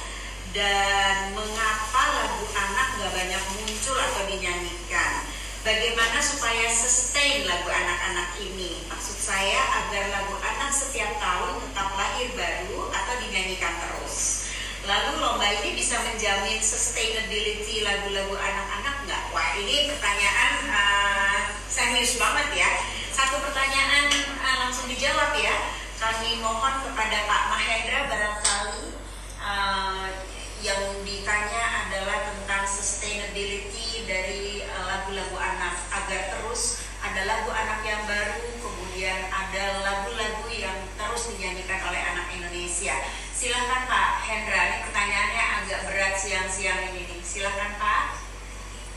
[0.56, 5.12] dan mengapa lagu anak nggak banyak muncul atau dinyanyikan.
[5.60, 8.80] Bagaimana supaya sustain lagu anak-anak ini?
[8.88, 14.48] Maksud saya agar lagu anak setiap tahun tetap lahir baru atau dinyanyikan terus.
[14.88, 19.22] Lalu lomba ini bisa menjamin sustainability lagu-lagu anak-anak nggak?
[19.36, 22.70] Wah ini pertanyaan uh, serius banget ya.
[23.30, 24.10] Satu pertanyaan
[24.42, 25.54] uh, langsung dijawab ya
[26.02, 28.98] kami mohon kepada Pak Mahendra barangkali
[29.38, 30.10] uh,
[30.66, 38.02] yang ditanya adalah tentang sustainability dari uh, lagu-lagu anak agar terus ada lagu anak yang
[38.02, 42.98] baru kemudian ada lagu-lagu yang terus dinyanyikan oleh anak Indonesia.
[43.30, 47.22] Silahkan Pak Hendra, ini pertanyaannya agak berat siang-siang ini nih.
[47.22, 48.26] Silahkan Pak.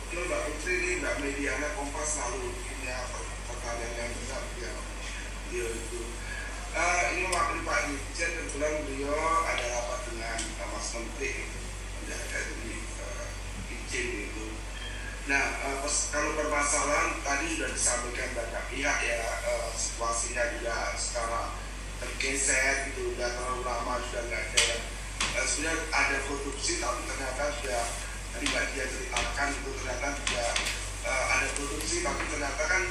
[0.09, 3.32] Mbak Putri Mbak Mediana Kompas selalu punya pertanyaan
[3.81, 4.71] yang besar ya.
[5.49, 6.01] Beliau itu.
[6.73, 9.13] Eh, ini mewakili Pak Dirjen kebetulan beliau
[9.45, 11.31] ada rapat dengan eh, Mas Menteri
[12.01, 13.25] menjaga ini eh,
[13.69, 14.45] izin itu.
[15.29, 21.47] Nah, eh, pers- kalau permasalahan tadi sudah disampaikan banyak pihak ya eh, situasinya juga sekarang
[22.01, 24.65] tergeser gitu udah terlalu lama sudah nggak ada
[25.39, 27.83] eh, sebenarnya ada korupsi tapi ternyata sudah
[28.33, 30.45] tadi Mbak Dia ceritakan itu ternyata juga
[31.05, 32.83] eh, ada korupsi tapi ternyata kan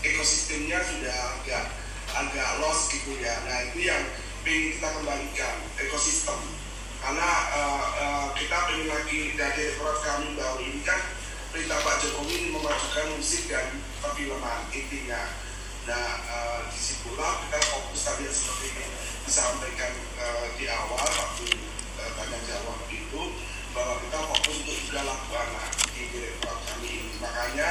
[0.00, 1.64] ekosistemnya sudah agak
[2.16, 3.34] agak lost gitu ya.
[3.46, 4.02] Nah itu yang
[4.44, 6.40] ingin kita kembalikan ekosistem.
[7.00, 11.00] Karena eh, eh, kita pengen lagi dari rekor kami bahwa ini kan
[11.50, 15.22] perintah Pak Jokowi ini memajukan musik dan perfilman intinya.
[15.88, 16.06] Nah
[16.68, 18.86] di situ pula kita fokus tadi yang seperti ini
[19.24, 21.48] disampaikan eh, di awal waktu
[22.00, 23.22] tanya jawab itu
[23.70, 27.12] bahwa kita fokus untuk juga anak di direktorat kami ini.
[27.22, 27.68] Makanya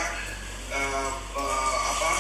[0.70, 2.12] eh, apa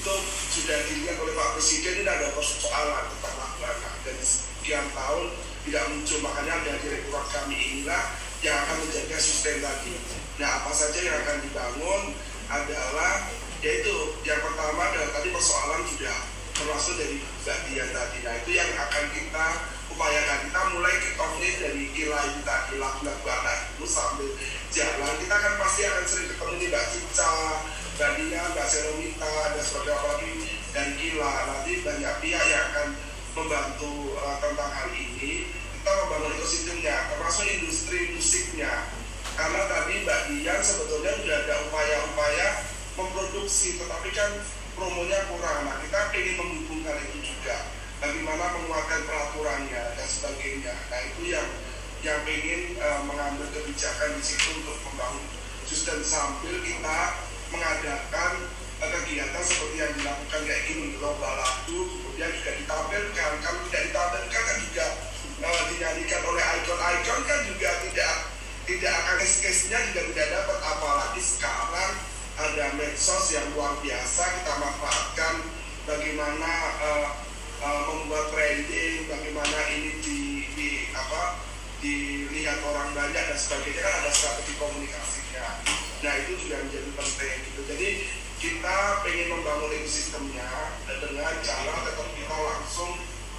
[0.00, 0.14] itu
[0.56, 5.28] sudah dilihat oleh Pak Presiden ini ada persoalan tentang anak dari sekian tahun
[5.68, 8.02] tidak muncul makanya ada direktorat kami inilah
[8.40, 9.92] yang akan menjaga sustain tadi.
[10.40, 12.02] Nah apa saja yang akan dibangun
[12.48, 13.28] adalah
[13.60, 13.92] yaitu
[14.24, 16.16] yang pertama adalah tadi persoalan sudah
[16.56, 18.18] termasuk dari Mbak Dian tadi.
[18.24, 19.46] Nah itu yang akan kita
[19.92, 20.38] upayakan.
[20.48, 24.28] Kita mulai kick off ini dari kila itu tadi lagu-lagu anak itu sambil
[24.72, 25.12] jalan.
[25.20, 27.30] Kita kan pasti akan sering ketemu nih Mbak Cica
[28.00, 32.96] Mbak Dia, Seromita dan sebagainya dari Kila nanti banyak pihak yang akan
[33.36, 35.52] membantu uh, tentang hal ini.
[35.52, 38.88] Kita membangun ekosistemnya termasuk industri musiknya.
[39.36, 42.48] Karena tadi Mbak Dian sebetulnya sudah ada upaya-upaya
[42.96, 44.32] memproduksi tetapi kan
[44.80, 45.68] promonya kurang.
[45.68, 47.68] Nah kita ingin menghubungkan itu juga.
[48.00, 50.72] Bagaimana menguatkan peraturannya dan sebagainya.
[50.88, 51.48] Nah itu yang
[52.00, 55.20] yang ingin uh, mengambil kebijakan di situ untuk membangun
[55.68, 58.32] sistem sambil kita mengadakan
[58.80, 63.30] uh, kegiatan seperti yang dilakukan kayak gini lomba lagu kemudian juga ditampilkan.
[63.42, 64.86] Kalau tidak ditampilkan kan juga
[65.44, 68.14] uh, dinyanyikan oleh ikon-ikon kan juga tidak
[68.68, 70.58] tidak akan case-case-nya juga tidak dapat.
[70.62, 71.92] Apalagi sekarang
[72.40, 75.34] ada medsos yang luar biasa kita manfaatkan
[75.84, 77.08] bagaimana uh,
[77.66, 80.20] uh, membuat branding bagaimana ini di,
[80.54, 81.36] di apa
[81.82, 83.82] dilihat orang banyak dan sebagainya.
[83.82, 87.60] Kan ada strategi komunikasinya nah itu juga menjadi penting gitu.
[87.68, 87.88] Jadi
[88.40, 90.48] kita pengen membangun ekosistemnya
[90.88, 92.90] dan dengan cara tetap kita langsung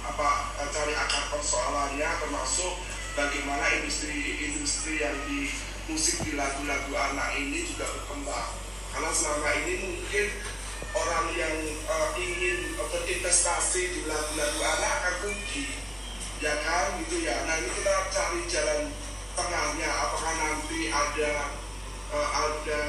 [0.02, 2.74] apa cari akar persoalannya termasuk
[3.18, 5.50] bagaimana industri-industri yang di
[5.90, 8.50] musik di lagu-lagu anak ini juga berkembang.
[8.94, 10.26] Karena selama ini mungkin
[10.94, 15.66] orang yang eh, ingin berinvestasi di lagu-lagu anak akan rugi.
[16.38, 16.98] Ya kan?
[17.02, 17.42] Gitu ya.
[17.46, 18.80] Nah ini kita cari jalan
[19.34, 19.90] tengahnya.
[19.90, 21.32] Apakah nanti ada
[22.12, 22.80] uh, ada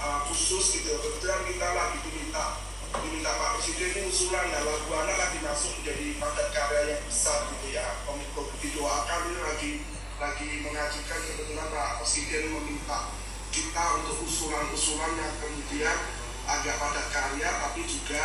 [0.00, 0.94] uh, khusus gitu.
[0.94, 6.16] Kebetulan kita lagi diminta diminta Pak Presiden ini usulan ya lagu anak lagi masuk menjadi
[6.16, 7.86] padat karya yang besar gitu ya.
[8.08, 9.70] Kominfo didoakan ini lagi
[10.18, 12.98] lagi mengajukan kebetulan Pak Presiden meminta
[13.52, 15.96] kita untuk usulan-usulan yang kemudian
[16.48, 18.22] agak padat karya tapi juga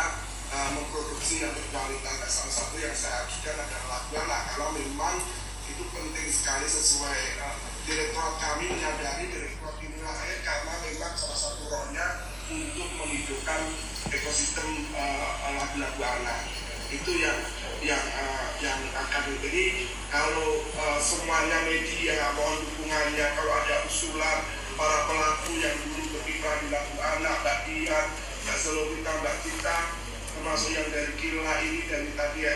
[0.48, 2.14] uh, memproduksi yang berkualitas.
[2.24, 5.16] Nah, salah satu yang saya ajukan adalah lagu anak karena memang
[5.64, 11.68] itu penting sekali sesuai uh, direktorat kami menyadari direktorat inilah saya karena memang salah satu
[11.68, 12.06] rohnya
[12.48, 13.60] untuk menghidupkan
[14.08, 16.48] ekosistem uh, lagu-lagu anak
[16.88, 17.38] itu yang
[17.84, 24.38] yang uh, yang akan jadi kalau uh, semuanya media mohon dukungannya kalau ada usulan
[24.80, 28.06] para pelaku yang dulu berkiprah di lagu anak Mbak Dian,
[28.48, 29.78] Mbak Selomita, Mbak Cita
[30.34, 32.54] termasuk yang dari Kila ini dari tadi ya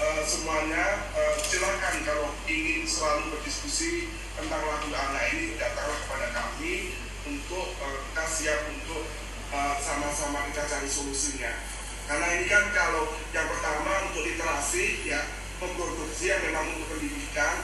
[0.00, 4.08] uh, semuanya uh, silakan kalau ingin selalu berdiskusi
[4.40, 6.96] tentang lagu anak ini datanglah kepada kami
[7.28, 9.04] untuk uh, kita siap untuk
[9.52, 11.52] uh, sama-sama kita cari solusinya.
[12.08, 15.20] Karena ini kan kalau yang pertama untuk literasi ya
[15.60, 17.54] memproduksi yang memang untuk pendidikan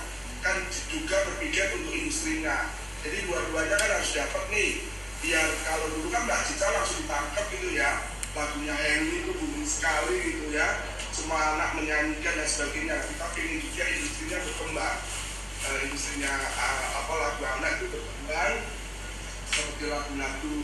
[0.45, 0.57] kan
[0.93, 2.69] juga berpikir untuk industrinya.
[3.01, 4.85] Jadi dua-duanya kan harus dapat nih.
[5.25, 8.05] Biar kalau dulu kan Mbak Cica langsung ditangkap gitu ya.
[8.37, 10.85] Lagunya Henry itu booming sekali gitu ya.
[11.09, 13.01] Semua anak menyanyikan dan sebagainya.
[13.01, 14.97] Kita ingin juga industrinya berkembang
[15.67, 18.55] uh, uh, apa lagu anak itu berkembang
[19.51, 20.57] seperti lagu-lagu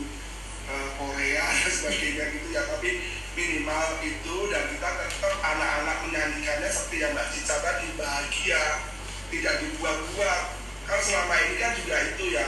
[0.70, 2.62] uh, Korea dan sebagainya gitu ya.
[2.70, 2.90] Tapi
[3.34, 8.62] minimal itu dan kita tetap anak-anak menyanyikannya seperti yang Mbak Cica tadi bahagia
[9.32, 10.42] tidak dibuat-buat
[10.82, 12.46] kan selama ini kan juga itu ya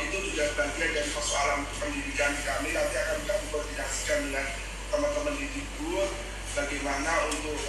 [0.00, 2.72] itu juga bagian dari persoalan pendidikan kami.
[2.76, 4.46] Nanti akan kami koordinasikan dengan
[4.92, 6.10] teman-teman di Dikbud
[6.56, 7.60] bagaimana untuk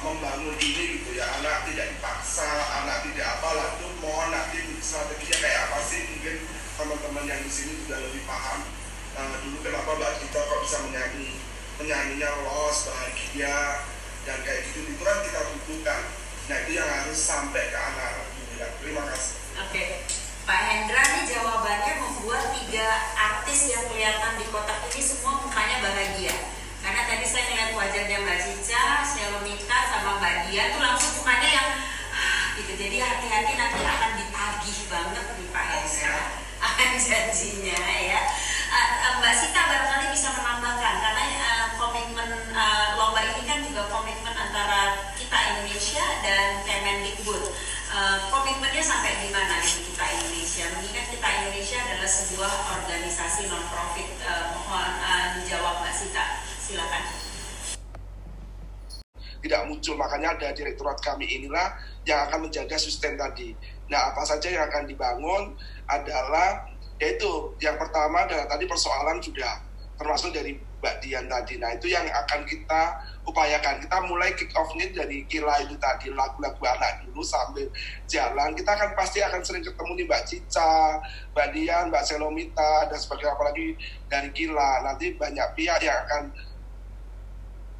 [0.00, 1.26] membangun ini gitu ya.
[1.40, 2.48] Anak tidak dipaksa
[2.82, 3.76] anak tidak apalah.
[3.76, 6.00] Itu mohon nanti strateginya kayak apa sih?
[6.16, 6.36] Mungkin
[6.76, 8.60] teman-teman yang di sini juga lebih paham.
[9.18, 11.30] Uh, dulu kenapa mbak kita kok bisa menyanyi?
[11.82, 13.58] Menyanyinya los bahagia
[14.24, 14.86] dan kayak gitu.
[14.86, 16.02] Itu kan kita butuhkan.
[16.50, 18.68] Nah itu yang harus sampai ke anak-anak gitu ya.
[18.82, 19.34] terima kasih.
[19.60, 19.84] Oke,
[20.48, 26.59] Pak Hendra nih jawabannya membuat tiga artis yang kelihatan di kotak ini semua mukanya bahagia.
[26.90, 31.68] Karena tadi saya ngeliat wajahnya Mbak Cica, Shelomita, sama Mbak Dia tuh langsung mukanya yang
[32.10, 32.74] "Ah," gitu.
[32.74, 36.18] Jadi hati-hati nanti akan ditagih banget nih Pak Hendra.
[36.58, 38.20] Akan janjinya ya.
[38.74, 43.86] Ah, ah, Mbak Sita barangkali bisa menambahkan karena ah, komitmen ah, lomba ini kan juga
[43.86, 47.54] komitmen antara kita Indonesia dan Kemendikbud.
[47.90, 50.64] Eh, komitmennya sampai di mana ini kita Indonesia?
[50.74, 54.10] Mengingat kita Indonesia adalah sebuah organisasi non profit.
[54.58, 57.04] mohon eh, dijawab Mbak Sita, silakan.
[59.40, 61.72] tidak muncul makanya ada direktorat kami inilah
[62.04, 63.56] yang akan menjaga sustain tadi.
[63.88, 65.56] Nah apa saja yang akan dibangun
[65.88, 66.68] adalah
[67.00, 69.64] yaitu yang pertama adalah tadi persoalan sudah
[69.96, 71.60] termasuk dari Mbak Dian tadi.
[71.60, 73.84] Nah itu yang akan kita upayakan.
[73.84, 77.68] Kita mulai kick off-nya dari kila itu tadi lagu-lagu anak dulu sambil
[78.08, 78.56] jalan.
[78.56, 81.00] Kita akan pasti akan sering ketemu nih Mbak Cica
[81.36, 83.76] Mbak Dian Mbak Selomita dan sebagainya apalagi
[84.08, 84.84] dari kila.
[84.88, 86.22] Nanti banyak pihak yang akan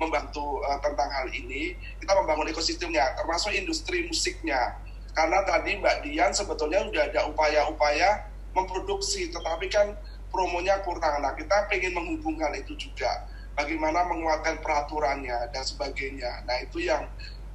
[0.01, 4.81] membantu uh, tentang hal ini kita membangun ekosistemnya termasuk industri musiknya.
[5.13, 8.25] Karena tadi Mbak Dian sebetulnya sudah ada upaya-upaya
[8.57, 9.93] memproduksi tetapi kan
[10.33, 11.21] promonya kurang.
[11.21, 13.29] Nah kita ingin menghubungkan itu juga.
[13.59, 16.49] Bagaimana menguatkan peraturannya dan sebagainya.
[16.49, 17.05] Nah itu yang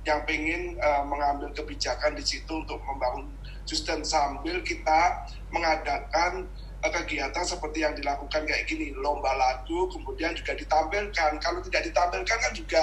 [0.06, 3.26] yang pengen uh, mengambil kebijakan di situ untuk membangun
[3.66, 6.46] sistem sambil kita mengadakan
[6.92, 11.32] kegiatan seperti yang dilakukan kayak gini lomba lagu kemudian juga ditampilkan.
[11.40, 12.82] Kalau tidak ditampilkan kan juga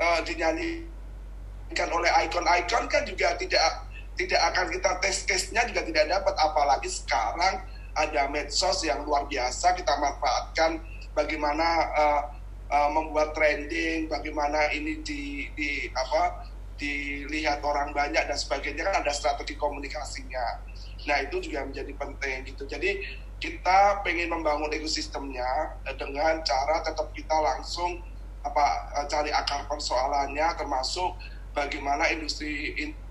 [0.00, 6.34] uh, dinyanyikan oleh ikon-ikon kan juga tidak tidak akan kita tes tesnya juga tidak dapat.
[6.38, 7.64] Apalagi sekarang
[7.94, 10.82] ada medsos yang luar biasa kita manfaatkan
[11.14, 12.22] bagaimana uh,
[12.70, 19.12] uh, membuat trending bagaimana ini di, di apa dilihat orang banyak dan sebagainya kan ada
[19.14, 20.66] strategi komunikasinya.
[21.06, 22.66] Nah itu juga menjadi penting gitu.
[22.66, 22.98] Jadi
[23.42, 28.00] kita pengen membangun ekosistemnya eh, dengan cara tetap kita langsung
[28.44, 28.66] apa
[29.00, 31.16] eh, cari akar persoalannya termasuk
[31.54, 33.02] bagaimana industri in-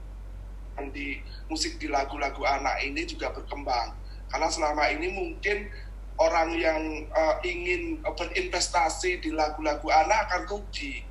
[0.90, 3.94] di musik di lagu-lagu anak ini juga berkembang.
[4.34, 5.70] Karena selama ini mungkin
[6.18, 6.82] orang yang
[7.14, 11.06] uh, ingin berinvestasi di lagu-lagu anak akan rugi.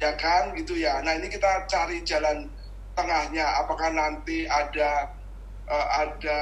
[0.00, 0.56] Ya kan?
[0.56, 1.04] Gitu ya.
[1.04, 2.48] Nah ini kita cari jalan
[2.96, 3.44] tengahnya.
[3.60, 5.12] Apakah nanti ada
[5.68, 6.38] uh, ada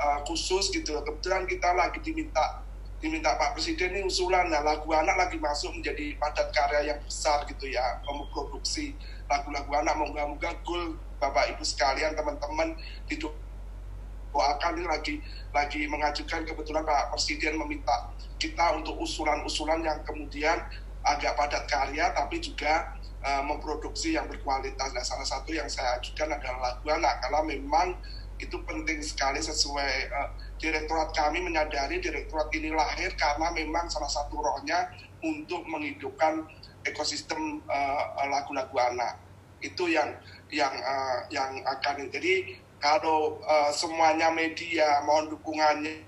[0.00, 2.62] uh, khusus gitu kebetulan kita lagi diminta
[3.02, 4.46] diminta Pak Presiden ini usulan.
[4.46, 7.98] Nah lagu anak lagi masuk menjadi padat karya yang besar gitu ya.
[8.06, 8.94] Memproduksi
[9.26, 9.98] lagu-lagu anak.
[9.98, 12.78] Moga-moga goal Bapak Ibu sekalian teman-teman
[13.10, 14.72] didoakan.
[14.78, 15.14] Ini lagi
[15.50, 16.46] lagi mengajukan.
[16.46, 20.62] Kebetulan Pak Presiden meminta kita untuk usulan-usulan yang kemudian
[21.02, 22.94] agak padat karya tapi juga
[23.26, 24.94] uh, memproduksi yang berkualitas.
[24.94, 27.18] Nah, salah satu yang saya ajukan adalah lagu anak.
[27.18, 27.98] Karena memang
[28.42, 30.28] itu penting sekali sesuai uh,
[30.58, 34.90] direktorat kami menyadari direktorat ini lahir karena memang salah satu rohnya
[35.22, 36.42] untuk menghidupkan
[36.82, 39.22] ekosistem uh, lagu-lagu anak.
[39.62, 40.18] Itu yang
[40.50, 46.02] yang uh, yang akan jadi kalau uh, semuanya media mohon dukungannya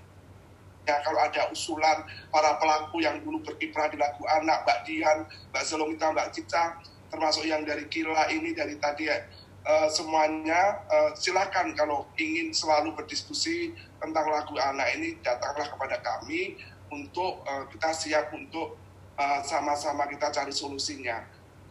[0.85, 5.17] ya kalau ada usulan para pelaku yang dulu berkiprah di lagu anak Mbak Dian,
[5.49, 6.77] Mbak Selomita, Mbak Cica
[7.09, 9.17] termasuk yang dari Kila ini dari tadi ya
[9.65, 16.55] uh, semuanya uh, silakan kalau ingin selalu berdiskusi tentang lagu anak ini datanglah kepada kami
[16.93, 18.77] untuk uh, kita siap untuk
[19.17, 21.25] uh, sama-sama kita cari solusinya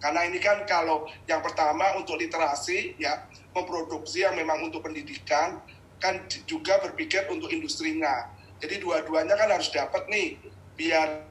[0.04, 3.24] karena ini kan kalau yang pertama untuk literasi ya
[3.56, 5.64] memproduksi yang memang untuk pendidikan
[5.96, 8.28] kan juga berpikir untuk industrinya.
[8.60, 10.36] Jadi dua-duanya kan harus dapat nih
[10.76, 11.24] biar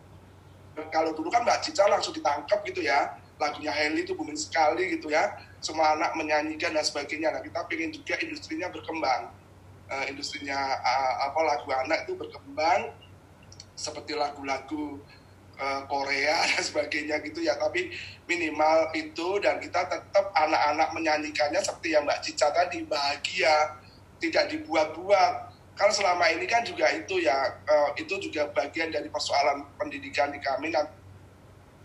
[0.90, 5.14] kalau dulu kan Mbak Cica langsung ditangkap gitu ya lagunya Heli itu booming sekali gitu
[5.14, 7.32] ya semua anak menyanyikan dan sebagainya.
[7.32, 9.32] Nah kita pengen juga industrinya berkembang.
[9.88, 12.92] Uh, industrinya uh, apa lagu anak itu berkembang
[13.76, 15.00] seperti lagu-lagu
[15.60, 17.56] uh, Korea dan sebagainya gitu ya.
[17.56, 17.96] Tapi
[18.28, 23.80] minimal itu dan kita tetap anak-anak menyanyikannya seperti yang Mbak Cica tadi bahagia
[24.20, 25.56] tidak dibuat-buat.
[25.74, 30.44] Kalau selama ini kan juga itu ya uh, itu juga bagian dari persoalan pendidikan di
[30.44, 30.76] kami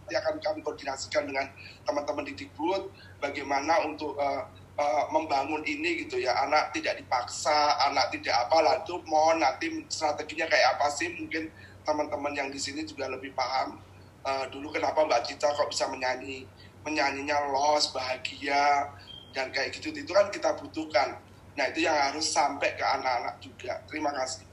[0.09, 1.44] nanti akan kami koordinasikan dengan
[1.84, 2.88] teman-teman di Dikbud
[3.20, 4.48] bagaimana untuk uh,
[4.80, 6.32] uh, membangun ini gitu ya.
[6.48, 8.80] Anak tidak dipaksa anak tidak apalah.
[8.80, 11.12] Itu mohon nanti strateginya kayak apa sih?
[11.12, 11.52] Mungkin
[11.84, 13.84] teman-teman yang di sini juga lebih paham.
[14.24, 16.48] Eh, dulu kenapa Mbak Cita kok bisa menyanyi?
[16.88, 18.88] Menyanyinya los bahagia
[19.36, 19.92] dan kayak gitu.
[19.92, 21.20] Itu kan kita butuhkan.
[21.52, 23.76] Nah itu yang harus sampai ke anak-anak juga.
[23.84, 24.44] Terima kasih.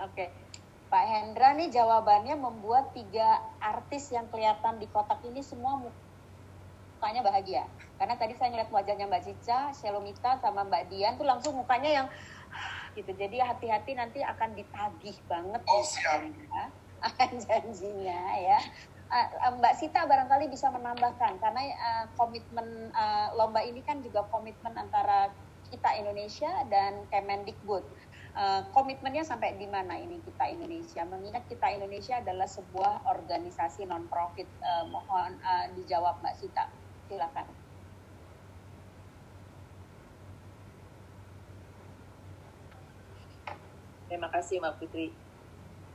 [0.00, 0.28] Oke,
[0.90, 7.62] Pak Hendra nih jawabannya membuat tiga artis yang kelihatan di kotak ini semua mukanya bahagia.
[7.94, 12.06] Karena tadi saya ngeliat wajahnya Mbak Cica, Shelomita, sama Mbak Dian tuh langsung mukanya yang
[12.98, 13.14] gitu.
[13.14, 15.62] Jadi hati-hati nanti akan ditagih banget.
[15.70, 16.20] Oh, Pak siap.
[17.46, 18.58] Janjinya ya.
[19.10, 22.90] Ah, ah, Mbak Sita barangkali bisa menambahkan karena ah, komitmen
[23.38, 25.30] lomba ini kan juga komitmen antara
[25.70, 27.86] kita Indonesia dan Kemendikbud.
[28.40, 31.04] Eh, komitmennya sampai di mana ini kita Indonesia?
[31.04, 34.48] Mengingat kita Indonesia adalah sebuah organisasi non profit.
[34.88, 36.64] mohon eh, dijawab Mbak Sita.
[37.04, 37.44] Silakan.
[44.08, 45.12] Terima kasih Mbak Putri.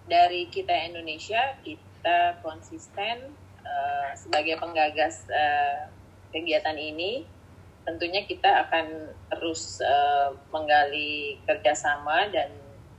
[0.06, 3.34] Dari kita Indonesia, kita konsisten
[3.66, 5.90] eh, sebagai penggagas eh,
[6.30, 7.26] kegiatan ini.
[7.86, 12.50] Tentunya kita akan terus eh, menggali kerjasama dan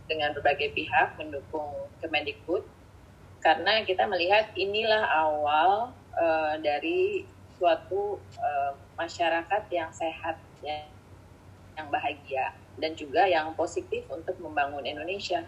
[0.07, 2.62] dengan berbagai pihak mendukung Kemendikbud
[3.43, 7.26] karena kita melihat inilah awal eh, dari
[7.59, 10.87] suatu eh, masyarakat yang sehat ya,
[11.74, 15.43] yang bahagia dan juga yang positif untuk membangun Indonesia.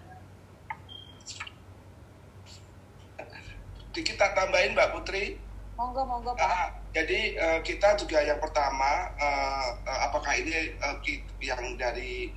[3.98, 5.42] kita tambahin Mbak Putri
[5.74, 6.46] Monggo, monggo Pak.
[6.46, 10.72] Ah, jadi eh, kita juga yang pertama eh, eh, apakah ini
[11.04, 12.32] ki- yang dari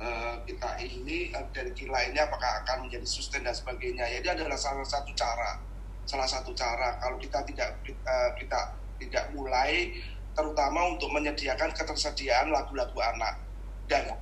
[0.00, 4.08] eh, kita ini eh, dari kila ini apakah akan menjadi sustain dan sebagainya.
[4.08, 5.60] Ya ini adalah salah satu cara
[6.08, 8.60] salah satu cara kalau kita tidak eh, kita
[9.00, 9.92] tidak mulai
[10.32, 13.36] terutama untuk menyediakan ketersediaan lagu-lagu anak
[13.84, 14.16] dan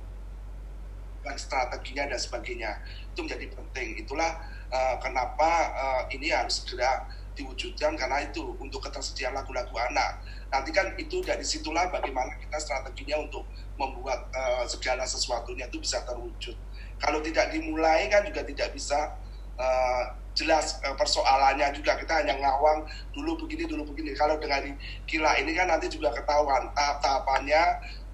[1.23, 2.71] dan strateginya dan sebagainya.
[3.15, 4.03] Itu menjadi penting.
[4.03, 7.07] Itulah eh, kenapa eh, ini harus segera
[7.39, 10.19] diwujudkan karena itu untuk ketersediaan lagu-lagu anak.
[10.51, 13.47] Nanti kan itu dari situlah bagaimana kita strateginya untuk
[13.79, 16.55] membuat eh, segala sesuatunya itu bisa terwujud.
[16.99, 19.15] Kalau tidak dimulai kan juga tidak bisa
[19.55, 20.03] eh,
[20.35, 21.95] jelas eh, persoalannya juga.
[21.95, 24.15] Kita hanya ngawang dulu begini dulu begini.
[24.15, 24.71] Kalau dengan di
[25.07, 27.63] kila ini kan nanti juga ketahuan tahap-tahapannya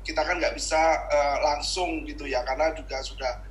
[0.05, 3.41] kita kan nggak bisa eh, langsung gitu ya karena juga sudah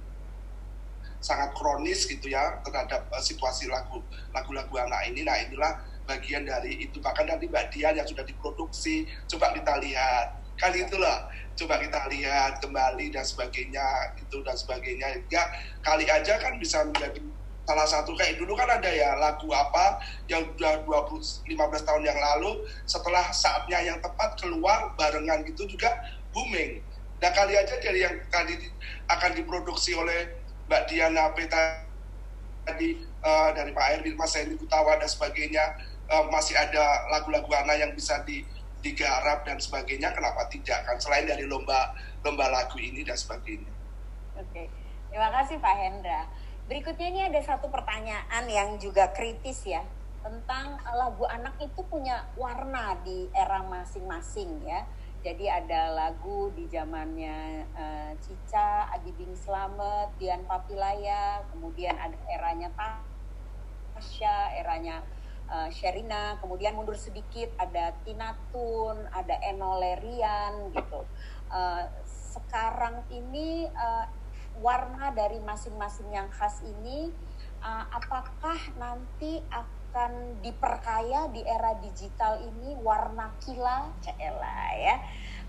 [1.25, 4.05] sangat kronis gitu ya terhadap eh, situasi lagu
[4.37, 5.25] lagu-lagu anak ini.
[5.25, 5.73] Nah inilah
[6.05, 7.01] bagian dari itu.
[7.01, 10.45] Bahkan nanti Mbak Dian yang sudah diproduksi coba kita lihat.
[10.61, 11.25] Kali itulah
[11.57, 13.83] coba kita lihat kembali dan sebagainya
[14.21, 15.25] itu dan sebagainya.
[15.33, 15.43] Ya
[15.81, 17.25] kali aja kan bisa menjadi
[17.65, 18.13] salah satu.
[18.15, 19.97] Kayak dulu kan ada ya lagu apa
[20.29, 25.91] yang udah 20 15 tahun yang lalu setelah saatnya yang tepat keluar barengan gitu juga
[26.31, 26.85] booming.
[27.19, 28.75] Nah kali aja dari yang tadi di-
[29.09, 31.85] akan diproduksi oleh Mbak Diana Peta
[32.65, 35.65] tadi eh, dari Pak Erwin Mas Henry Kutawa dan sebagainya
[36.09, 38.45] eh, masih ada lagu-lagu anak yang bisa di
[38.85, 43.73] digarap dan sebagainya kenapa tidak kan selain dari lomba lomba lagu ini dan sebagainya
[44.35, 44.67] Oke,
[45.15, 46.27] terima kasih Pak Hendra.
[46.67, 49.87] Berikutnya ini ada satu pertanyaan yang juga kritis ya
[50.27, 54.83] tentang lagu anak itu punya warna di era masing-masing ya.
[55.25, 62.69] Jadi ada lagu di zamannya eh, Cica, Adi Bing Slamet, Dian Papilaya, kemudian ada eranya
[63.97, 65.01] Tasya, eranya
[65.49, 71.09] eh, Sherina, kemudian mundur sedikit ada Tina Tun, ada Eno Lerian gitu.
[71.49, 74.07] Eh, sekarang ini eh,
[74.61, 77.11] warna dari masing-masing yang khas ini
[77.65, 79.84] uh, apakah nanti akan
[80.43, 84.97] diperkaya di era digital ini warna kila Cela ya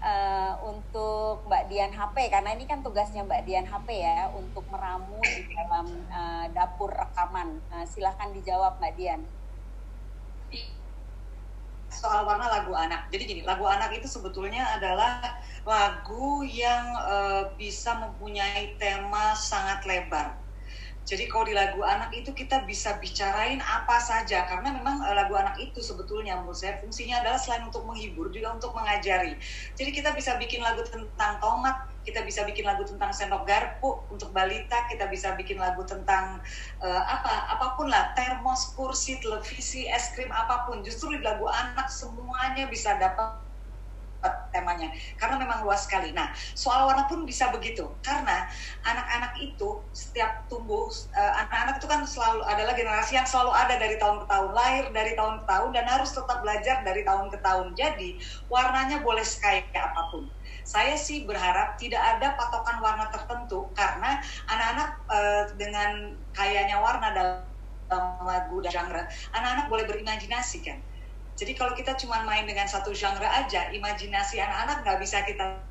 [0.06, 5.18] uh, untuk Mbak Dian HP karena ini kan tugasnya Mbak Dian HP ya untuk meramu
[5.26, 9.22] di dalam uh, dapur rekaman uh, silahkan dijawab Mbak Dian
[11.96, 13.08] soal warna lagu anak.
[13.10, 20.36] Jadi gini, lagu anak itu sebetulnya adalah lagu yang eh, bisa mempunyai tema sangat lebar.
[21.06, 25.38] Jadi kalau di lagu anak itu kita bisa bicarain apa saja karena memang eh, lagu
[25.38, 29.38] anak itu sebetulnya menurut saya fungsinya adalah selain untuk menghibur juga untuk mengajari.
[29.78, 34.34] Jadi kita bisa bikin lagu tentang tomat, kita bisa bikin lagu tentang sendok garpu untuk
[34.34, 36.42] balita, kita bisa bikin lagu tentang
[36.82, 40.82] eh, apa apa pun lah termos, kursi, televisi, es krim apa pun.
[40.82, 43.45] Justru di lagu anak semuanya bisa dapat
[44.54, 46.12] temanya karena memang luas sekali.
[46.12, 48.46] Nah, soal warna pun bisa begitu karena
[48.86, 53.96] anak-anak itu setiap tumbuh eh, anak-anak itu kan selalu adalah generasi yang selalu ada dari
[53.98, 57.38] tahun ke tahun, lahir dari tahun ke tahun dan harus tetap belajar dari tahun ke
[57.42, 57.68] tahun.
[57.76, 58.10] Jadi,
[58.52, 60.30] warnanya boleh sekaya apa pun.
[60.66, 64.18] Saya sih berharap tidak ada patokan warna tertentu karena
[64.50, 65.92] anak-anak eh, dengan
[66.34, 67.46] kayanya warna dalam
[68.26, 69.04] lagu dan genre,
[69.38, 70.82] anak-anak boleh berimajinasi kan.
[71.36, 75.68] Jadi kalau kita cuma main dengan satu genre aja, imajinasi anak-anak nggak bisa kita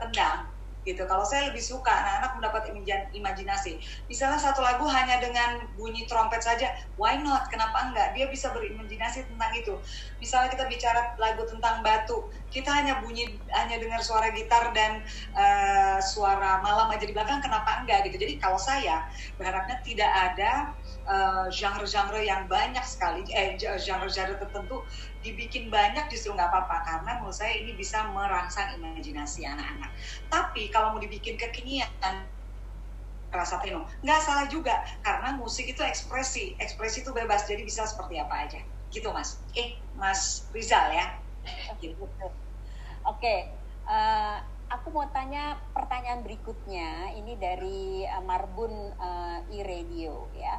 [0.00, 0.48] tendang
[0.82, 1.06] gitu.
[1.06, 3.78] Kalau saya lebih suka anak-anak mendapat imaj- imajinasi.
[4.10, 7.46] Misalnya satu lagu hanya dengan bunyi trompet saja, why not?
[7.46, 8.10] Kenapa enggak?
[8.18, 9.78] Dia bisa berimajinasi tentang itu.
[10.18, 15.06] Misalnya kita bicara lagu tentang batu, kita hanya bunyi hanya dengar suara gitar dan
[15.38, 18.18] eh, suara malam aja di belakang, kenapa enggak gitu.
[18.18, 19.06] Jadi kalau saya
[19.38, 20.74] berharapnya tidak ada
[21.06, 24.84] eh, genre-genre yang banyak sekali, eh genre-genre tertentu
[25.22, 29.90] dibikin banyak justru nggak apa-apa karena menurut saya ini bisa merangsang imajinasi anak-anak.
[30.30, 31.88] Tapi kalau mau dibikin kekinian
[33.32, 38.20] rasa penuh, nggak salah juga karena musik itu ekspresi, ekspresi itu bebas jadi bisa seperti
[38.20, 38.60] apa aja,
[38.92, 39.40] gitu mas.
[39.56, 41.06] Eh, Mas Rizal ya.
[41.80, 41.96] Gitu.
[43.08, 43.34] Oke,
[43.88, 44.36] eh,
[44.70, 47.12] aku mau tanya pertanyaan berikutnya.
[47.18, 50.54] Ini dari eh, Marbun eh, e-radio ya,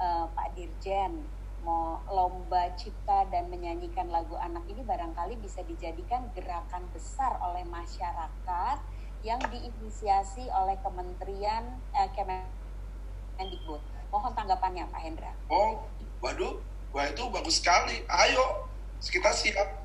[0.00, 1.12] Eh, Pak Dirjen.
[1.60, 8.80] Mau lomba cipta dan menyanyikan lagu anak ini barangkali bisa dijadikan gerakan besar oleh masyarakat
[9.20, 13.84] yang diinisiasi oleh Kementerian eh, Kemendikbud.
[14.08, 15.32] Mohon tanggapannya Pak Hendra.
[15.52, 15.84] Oh,
[16.24, 16.56] waduh,
[16.96, 18.00] wah itu bagus sekali.
[18.08, 18.72] Ayo,
[19.04, 19.84] kita siap.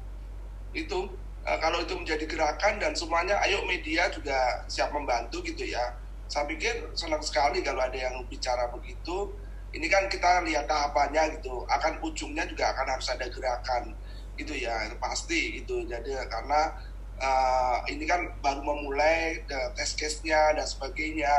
[0.71, 1.11] Itu
[1.43, 5.91] eh, kalau itu menjadi gerakan dan semuanya, ayo media juga siap membantu gitu ya.
[6.31, 9.43] Saya pikir senang sekali kalau ada yang bicara begitu.
[9.75, 11.67] Ini kan kita lihat tahapannya gitu.
[11.67, 13.91] Akan ujungnya juga akan harus ada gerakan
[14.39, 15.83] gitu ya, pasti gitu.
[15.83, 16.71] Jadi karena
[17.19, 21.35] eh, ini kan baru memulai eh, tes case-nya dan sebagainya.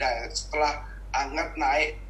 [0.00, 0.82] Dan setelah
[1.14, 2.03] anget naik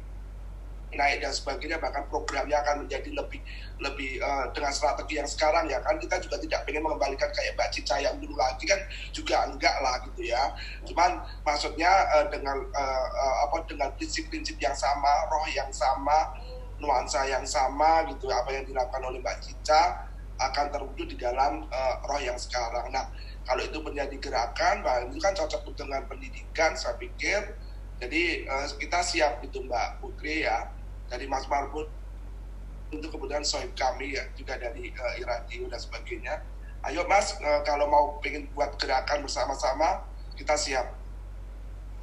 [0.95, 3.43] naik dan sebagainya bahkan programnya akan menjadi lebih
[3.83, 5.83] lebih eh, dengan strategi yang sekarang ya.
[5.83, 8.79] Kan kita juga tidak pengen mengembalikan kayak Mbak Cica yang dulu lagi kan
[9.11, 10.55] juga enggak lah gitu ya.
[10.87, 16.35] Cuman maksudnya eh, dengan eh, eh, apa dengan prinsip-prinsip yang sama roh yang sama
[16.79, 21.95] nuansa yang sama gitu apa yang dilakukan oleh Mbak Cica akan terwujud di dalam eh,
[22.07, 22.91] roh yang sekarang.
[22.91, 23.11] Nah
[23.45, 27.59] kalau itu menjadi gerakan bah itu kan cocok dengan pendidikan saya pikir.
[27.95, 28.43] Jadi
[28.75, 30.74] kita siap itu Mbak Putri ya
[31.09, 31.87] dari Mas Marbun
[32.93, 36.35] untuk kemudian soib kami ya juga dari uh, Iradio dan sebagainya.
[36.85, 40.05] Ayo Mas, eh, kalau mau pengen buat gerakan bersama-sama,
[40.37, 40.85] kita siap.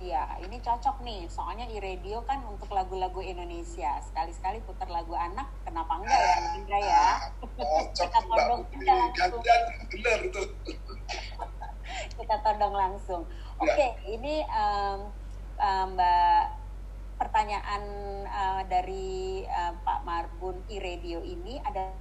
[0.03, 1.31] Iya, ini cocok nih.
[1.31, 4.03] Soalnya e-radio kan untuk lagu-lagu Indonesia.
[4.03, 7.07] Sekali-sekali putar lagu anak, kenapa enggak ya, Indra ya?
[7.95, 9.43] Cocok Kita todong aja langsung.
[9.87, 10.43] bener itu.
[12.19, 13.23] Kita todong langsung.
[13.31, 13.63] Ya.
[13.63, 14.99] Oke, ini em,
[15.63, 16.62] em, Mbak
[17.23, 17.83] pertanyaan
[18.27, 21.95] eh, dari eh, Pak Marbun e-radio ini ada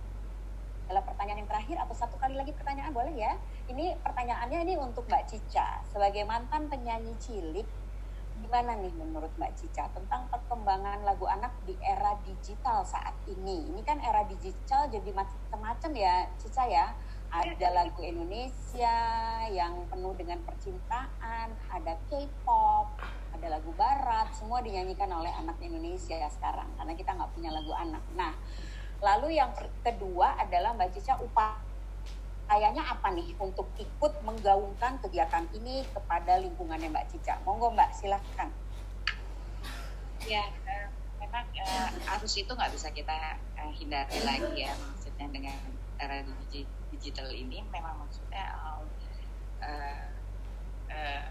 [0.89, 3.31] adalah pertanyaan yang terakhir atau satu kali lagi pertanyaan boleh ya?
[3.71, 7.63] Ini pertanyaannya ini untuk Mbak Cica sebagai mantan penyanyi cilik
[8.41, 13.71] gimana nih menurut Mbak Cica tentang perkembangan lagu anak di era digital saat ini?
[13.71, 16.91] Ini kan era digital jadi macam-macam ya Cica ya.
[17.31, 18.97] Ada lagu Indonesia
[19.47, 22.99] yang penuh dengan percintaan, ada K-pop,
[23.41, 28.05] ada lagu barat, semua dinyanyikan oleh anak Indonesia sekarang karena kita nggak punya lagu anak.
[28.13, 28.37] Nah,
[29.01, 29.49] lalu yang
[29.81, 37.09] kedua adalah Mbak Cica upayanya apa nih untuk ikut menggaungkan kegiatan ini kepada lingkungannya Mbak
[37.09, 37.41] Cica?
[37.41, 38.53] Monggo Mbak, silahkan.
[40.29, 40.87] Ya, eh,
[41.17, 45.57] memang eh, arus itu nggak bisa kita eh, hindari lagi ya maksudnya dengan
[45.97, 48.53] era digi- digital ini memang maksudnya
[49.65, 50.05] eh,
[50.93, 51.25] eh,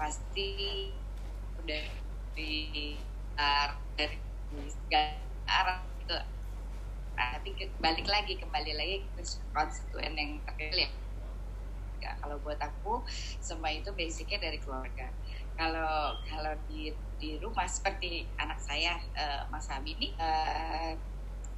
[0.00, 0.48] pasti
[1.68, 1.84] udah
[2.32, 2.96] di
[3.92, 4.16] dari
[4.72, 6.16] segala arah itu
[7.12, 10.88] tapi balik lagi kembali lagi ke konstituen yang terkecil
[12.00, 12.16] ya.
[12.24, 13.04] Kalau buat aku
[13.42, 15.12] semua itu basicnya dari keluarga.
[15.60, 20.96] Kalau kalau di di rumah seperti anak saya eh, Mas Abi ini eh,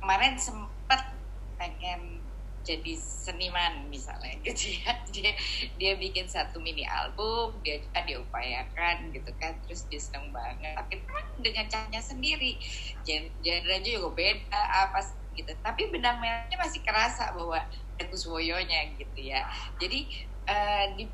[0.03, 1.13] kemarin sempat
[1.55, 2.20] pengen
[2.63, 4.93] jadi seniman misalnya gitu ya.
[5.11, 5.33] Dia
[5.77, 10.77] dia bikin satu mini album dia juga diupayakan gitu kan terus dia seneng banget.
[10.77, 12.61] Tapi memang dengan caranya sendiri
[13.07, 15.01] Gen- genre-nya juga beda apa
[15.37, 15.53] gitu.
[15.63, 17.61] Tapi benang merahnya masih kerasa bahwa
[18.01, 19.45] Kuswoyonya gitu ya.
[19.77, 20.09] Jadi
[20.49, 21.05] eh, di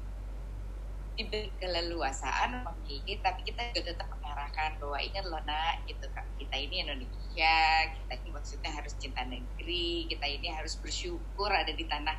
[1.17, 6.57] diberi keleluasaan memilih tapi kita juga tetap mengarahkan bahwa ingat loh nak gitu kan kita
[6.61, 7.57] ini Indonesia
[7.89, 12.17] kita ini maksudnya harus cinta negeri kita ini harus bersyukur ada di tanah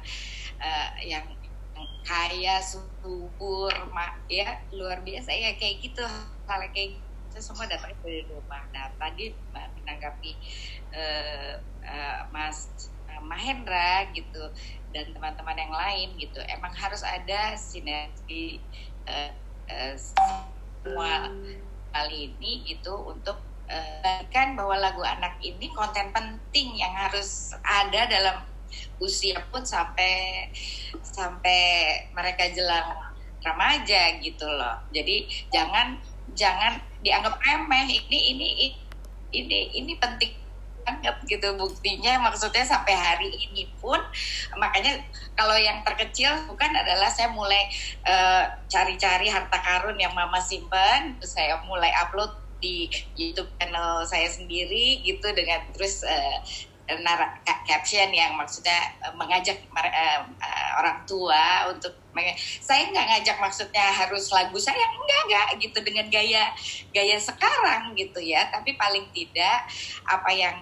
[0.57, 1.25] eh, yang
[2.07, 5.29] kaya subur mak ya luar biasa.
[5.35, 6.03] Ya kayak gitu.
[6.47, 8.63] Hal kayak gitu semua datang dari rumah.
[8.73, 10.31] Nah tadi menanggapi
[10.95, 11.53] eh,
[11.85, 14.43] eh, Mas Mahendra gitu
[14.97, 18.57] dan teman-teman yang lain gitu emang harus ada sinergi
[19.05, 19.29] eh,
[19.69, 21.29] eh, semua
[21.93, 23.37] kali ini gitu untuk
[23.69, 28.41] eh, kan bahwa lagu anak ini konten penting yang harus ada dalam
[28.97, 30.49] usia pun sampai
[31.05, 31.61] sampai
[32.17, 33.13] mereka jelang
[33.45, 34.81] remaja gitu loh.
[34.91, 36.01] Jadi jangan
[36.33, 38.01] jangan dianggap remeh.
[38.09, 38.49] Ini ini
[39.31, 40.46] ini ini penting
[40.87, 41.47] banget gitu.
[41.59, 43.99] Buktinya maksudnya sampai hari ini pun
[44.55, 44.95] makanya
[45.35, 47.67] kalau yang terkecil bukan adalah saya mulai
[48.07, 55.03] eh, cari-cari harta karun yang mama simpan saya mulai upload di YouTube channel saya sendiri
[55.05, 56.01] gitu dengan terus
[57.43, 61.91] ca- caption yang maksudnya eh, mengajak eh, eh, orang tua untuk
[62.63, 66.49] saya nggak ngajak maksudnya harus lagu saya enggak enggak gitu dengan gaya
[66.95, 68.47] gaya sekarang gitu ya.
[68.49, 69.67] Tapi paling tidak
[70.09, 70.55] apa yang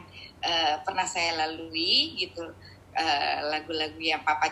[0.45, 2.45] eh, pernah saya lalui gitu
[2.93, 4.47] eh, lagu-lagu yang papa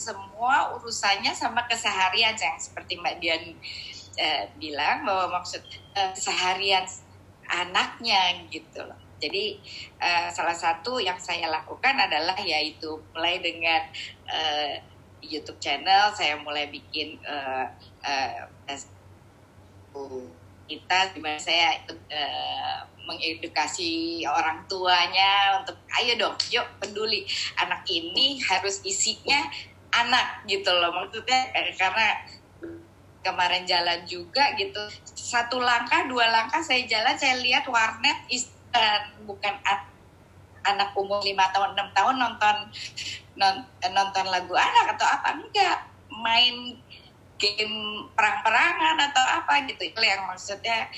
[0.00, 3.44] semua urusannya sama keseharian yang seperti Mbak Dian
[4.16, 5.60] eh, bilang bahwa maksud
[5.92, 6.88] keseharian
[7.50, 8.96] anaknya gitu loh.
[9.20, 9.60] Jadi
[10.00, 13.84] eh, salah satu yang saya lakukan adalah yaitu mulai dengan
[14.24, 14.80] eh,
[15.20, 17.66] YouTube channel saya mulai bikin eh,
[18.08, 18.48] eh,
[20.70, 22.78] kita di mana saya ikut eh,
[23.10, 27.26] mengedukasi orang tuanya untuk ayo dong yuk peduli
[27.58, 29.42] anak ini harus isinya
[29.90, 30.94] anak gitu loh.
[30.94, 32.14] Maksudnya eh, karena
[33.20, 39.00] kemarin jalan juga gitu satu langkah dua langkah saya jalan saya lihat warnet is, eh,
[39.26, 39.58] bukan
[40.64, 42.56] anak umur lima tahun enam tahun nonton
[43.36, 45.78] non- nonton lagu anak atau apa enggak.
[46.10, 46.76] Main
[47.40, 49.88] game perang-perangan atau apa gitu.
[49.88, 50.90] Itu yang maksudnya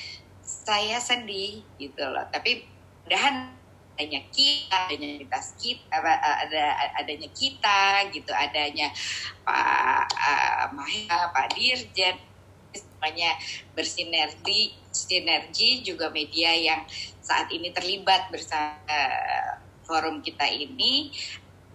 [0.42, 2.26] saya sedih gitu loh.
[2.28, 2.66] Tapi
[3.06, 3.54] mudahan
[3.94, 5.38] adanya kita adanya kita
[5.94, 6.12] apa,
[6.48, 6.64] ada
[6.98, 8.32] adanya kita gitu.
[8.34, 8.90] Adanya
[9.46, 12.18] Pak uh, Maha Pak Dirjen
[12.72, 13.36] semuanya
[13.76, 16.82] bersinergi sinergi juga media yang
[17.22, 21.12] saat ini terlibat bersama eh, forum kita ini.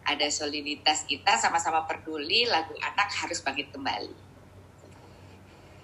[0.07, 4.15] Ada soliditas kita sama-sama peduli lagu anak harus bangkit kembali.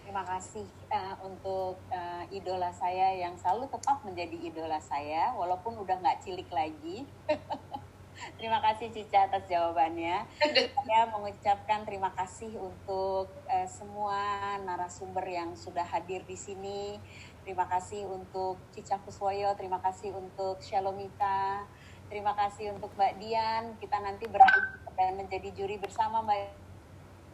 [0.07, 5.97] Terima kasih eh, untuk eh, idola saya yang selalu tetap menjadi idola saya, walaupun udah
[5.97, 7.09] nggak cilik lagi.
[8.37, 10.21] terima kasih Cica atas jawabannya.
[10.77, 17.01] Saya mengucapkan terima kasih untuk eh, semua narasumber yang sudah hadir di sini.
[17.43, 21.67] Terima kasih untuk Cica Kuswoyo, terima kasih untuk Shalomita,
[22.07, 23.63] terima kasih untuk Mbak Dian.
[23.81, 26.39] Kita nanti bertemu dan menjadi juri bersama Mbak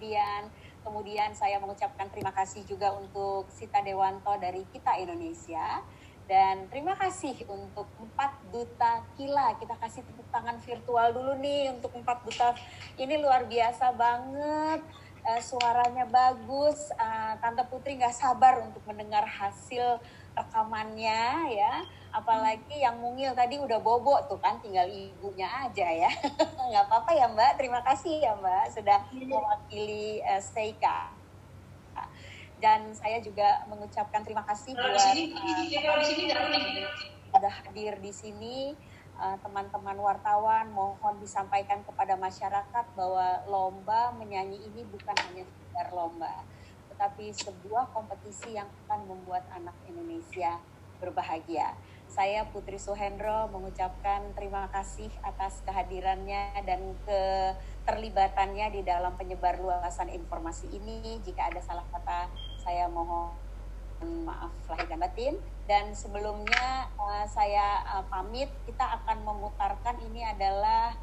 [0.01, 0.49] Dian.
[0.81, 5.83] Kemudian saya mengucapkan terima kasih juga untuk Sita Dewanto dari Kita Indonesia.
[6.29, 9.57] Dan terima kasih untuk empat duta kila.
[9.57, 12.53] Kita kasih tepuk tangan virtual dulu nih untuk empat duta.
[13.01, 14.85] Ini luar biasa banget.
[15.25, 16.93] Eh, suaranya bagus.
[16.93, 19.97] Eh, Tante Putri nggak sabar untuk mendengar hasil
[20.39, 21.73] rekamannya ya.
[22.09, 26.11] Apalagi yang mungil tadi udah bobo tuh kan, tinggal ibunya aja ya.
[26.69, 27.51] Nggak apa-apa ya Mbak.
[27.59, 31.13] Terima kasih ya Mbak sudah mewakili eh, Seika.
[32.59, 35.15] Dan saya juga mengucapkan terima kasih buat
[37.29, 38.57] sudah hadir di sini
[39.15, 46.43] eh, teman-teman wartawan mohon disampaikan kepada masyarakat bahwa lomba menyanyi ini bukan hanya sekedar lomba
[46.99, 50.59] tetapi sebuah kompetisi yang akan membuat anak Indonesia
[50.99, 51.71] berbahagia.
[52.11, 60.67] Saya Putri Suhendro mengucapkan terima kasih atas kehadirannya dan keterlibatannya di dalam penyebar luasan informasi
[60.75, 61.23] ini.
[61.23, 62.27] Jika ada salah kata,
[62.67, 63.31] saya mohon
[64.27, 65.39] maaf lahir dan batin.
[65.71, 70.99] Dan sebelumnya eh, saya eh, pamit, kita akan memutarkan ini adalah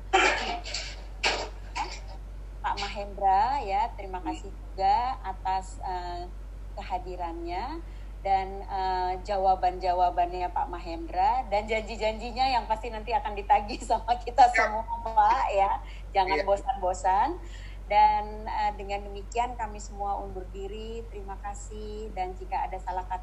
[2.67, 3.87] Pak Mahendra ya.
[3.95, 6.27] Terima kasih juga atas eh,
[6.75, 7.79] kehadirannya
[8.27, 14.83] dan eh, jawaban-jawabannya Pak Mahendra dan janji-janjinya yang pasti nanti akan ditagih sama kita semua
[15.07, 15.79] Pak ya.
[16.11, 16.47] Jangan Iya.
[16.47, 17.39] bosan-bosan.
[17.87, 21.07] Dan eh, dengan demikian kami semua undur diri.
[21.07, 23.23] Terima kasih dan jika ada salah kata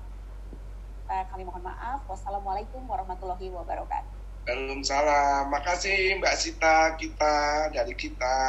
[1.36, 2.08] kami mohon maaf.
[2.08, 4.08] Wassalamualaikum warahmatullahi wabarakatuh.
[4.48, 5.52] Waalaikumsalam.
[5.52, 8.40] Makasih Mbak Sita kita dari kita.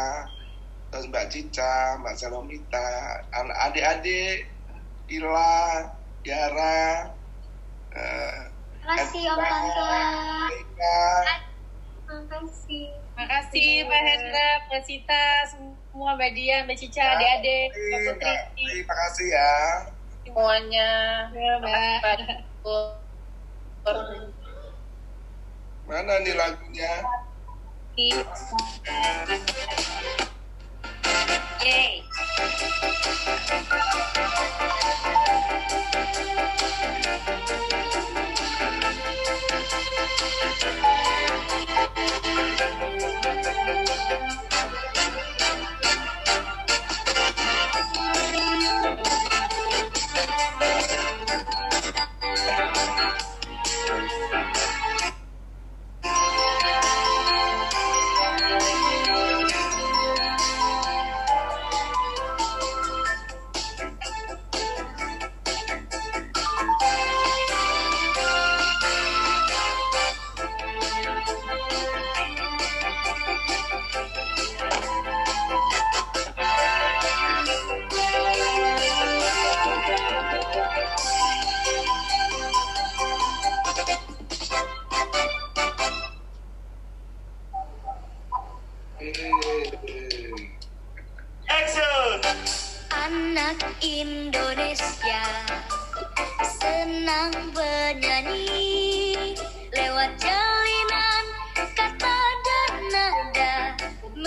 [0.94, 3.18] Terus Mbak Cica, Mbak Salomita,
[3.66, 4.46] adik-adik,
[5.10, 5.90] Ila,
[6.22, 7.10] Yara,
[7.98, 8.46] eh,
[8.86, 9.90] Makasih Om Tante.
[12.06, 12.86] Makasih.
[13.18, 19.26] Makasih Mbak Hendra, Mbak Sita, semua Mbak Dian, Mbak Cica, adik-adik, Mbak Putri, Terima kasih
[19.34, 19.50] ya.
[20.22, 20.90] semuanya.
[21.34, 21.98] Ya, Mbak.
[25.90, 27.02] Mana nih lagunya?
[31.64, 32.04] Yay.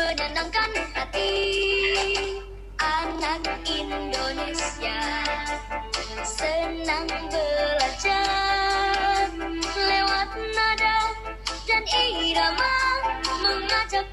[0.08, 1.36] menenangkan hati.
[2.80, 5.04] Anak Indonesia
[6.24, 9.28] senang belajar.
[9.76, 10.98] Lewat nada
[11.68, 12.76] dan irama
[13.44, 14.08] mengajak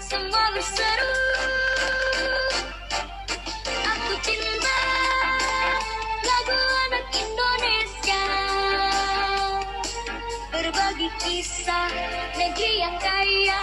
[0.00, 1.16] semua berseru
[3.84, 4.80] aku cinta
[6.24, 6.56] lagu
[6.88, 8.24] anak Indonesia.
[10.48, 11.92] Berbagi kisah
[12.40, 13.60] negeri yang kaya.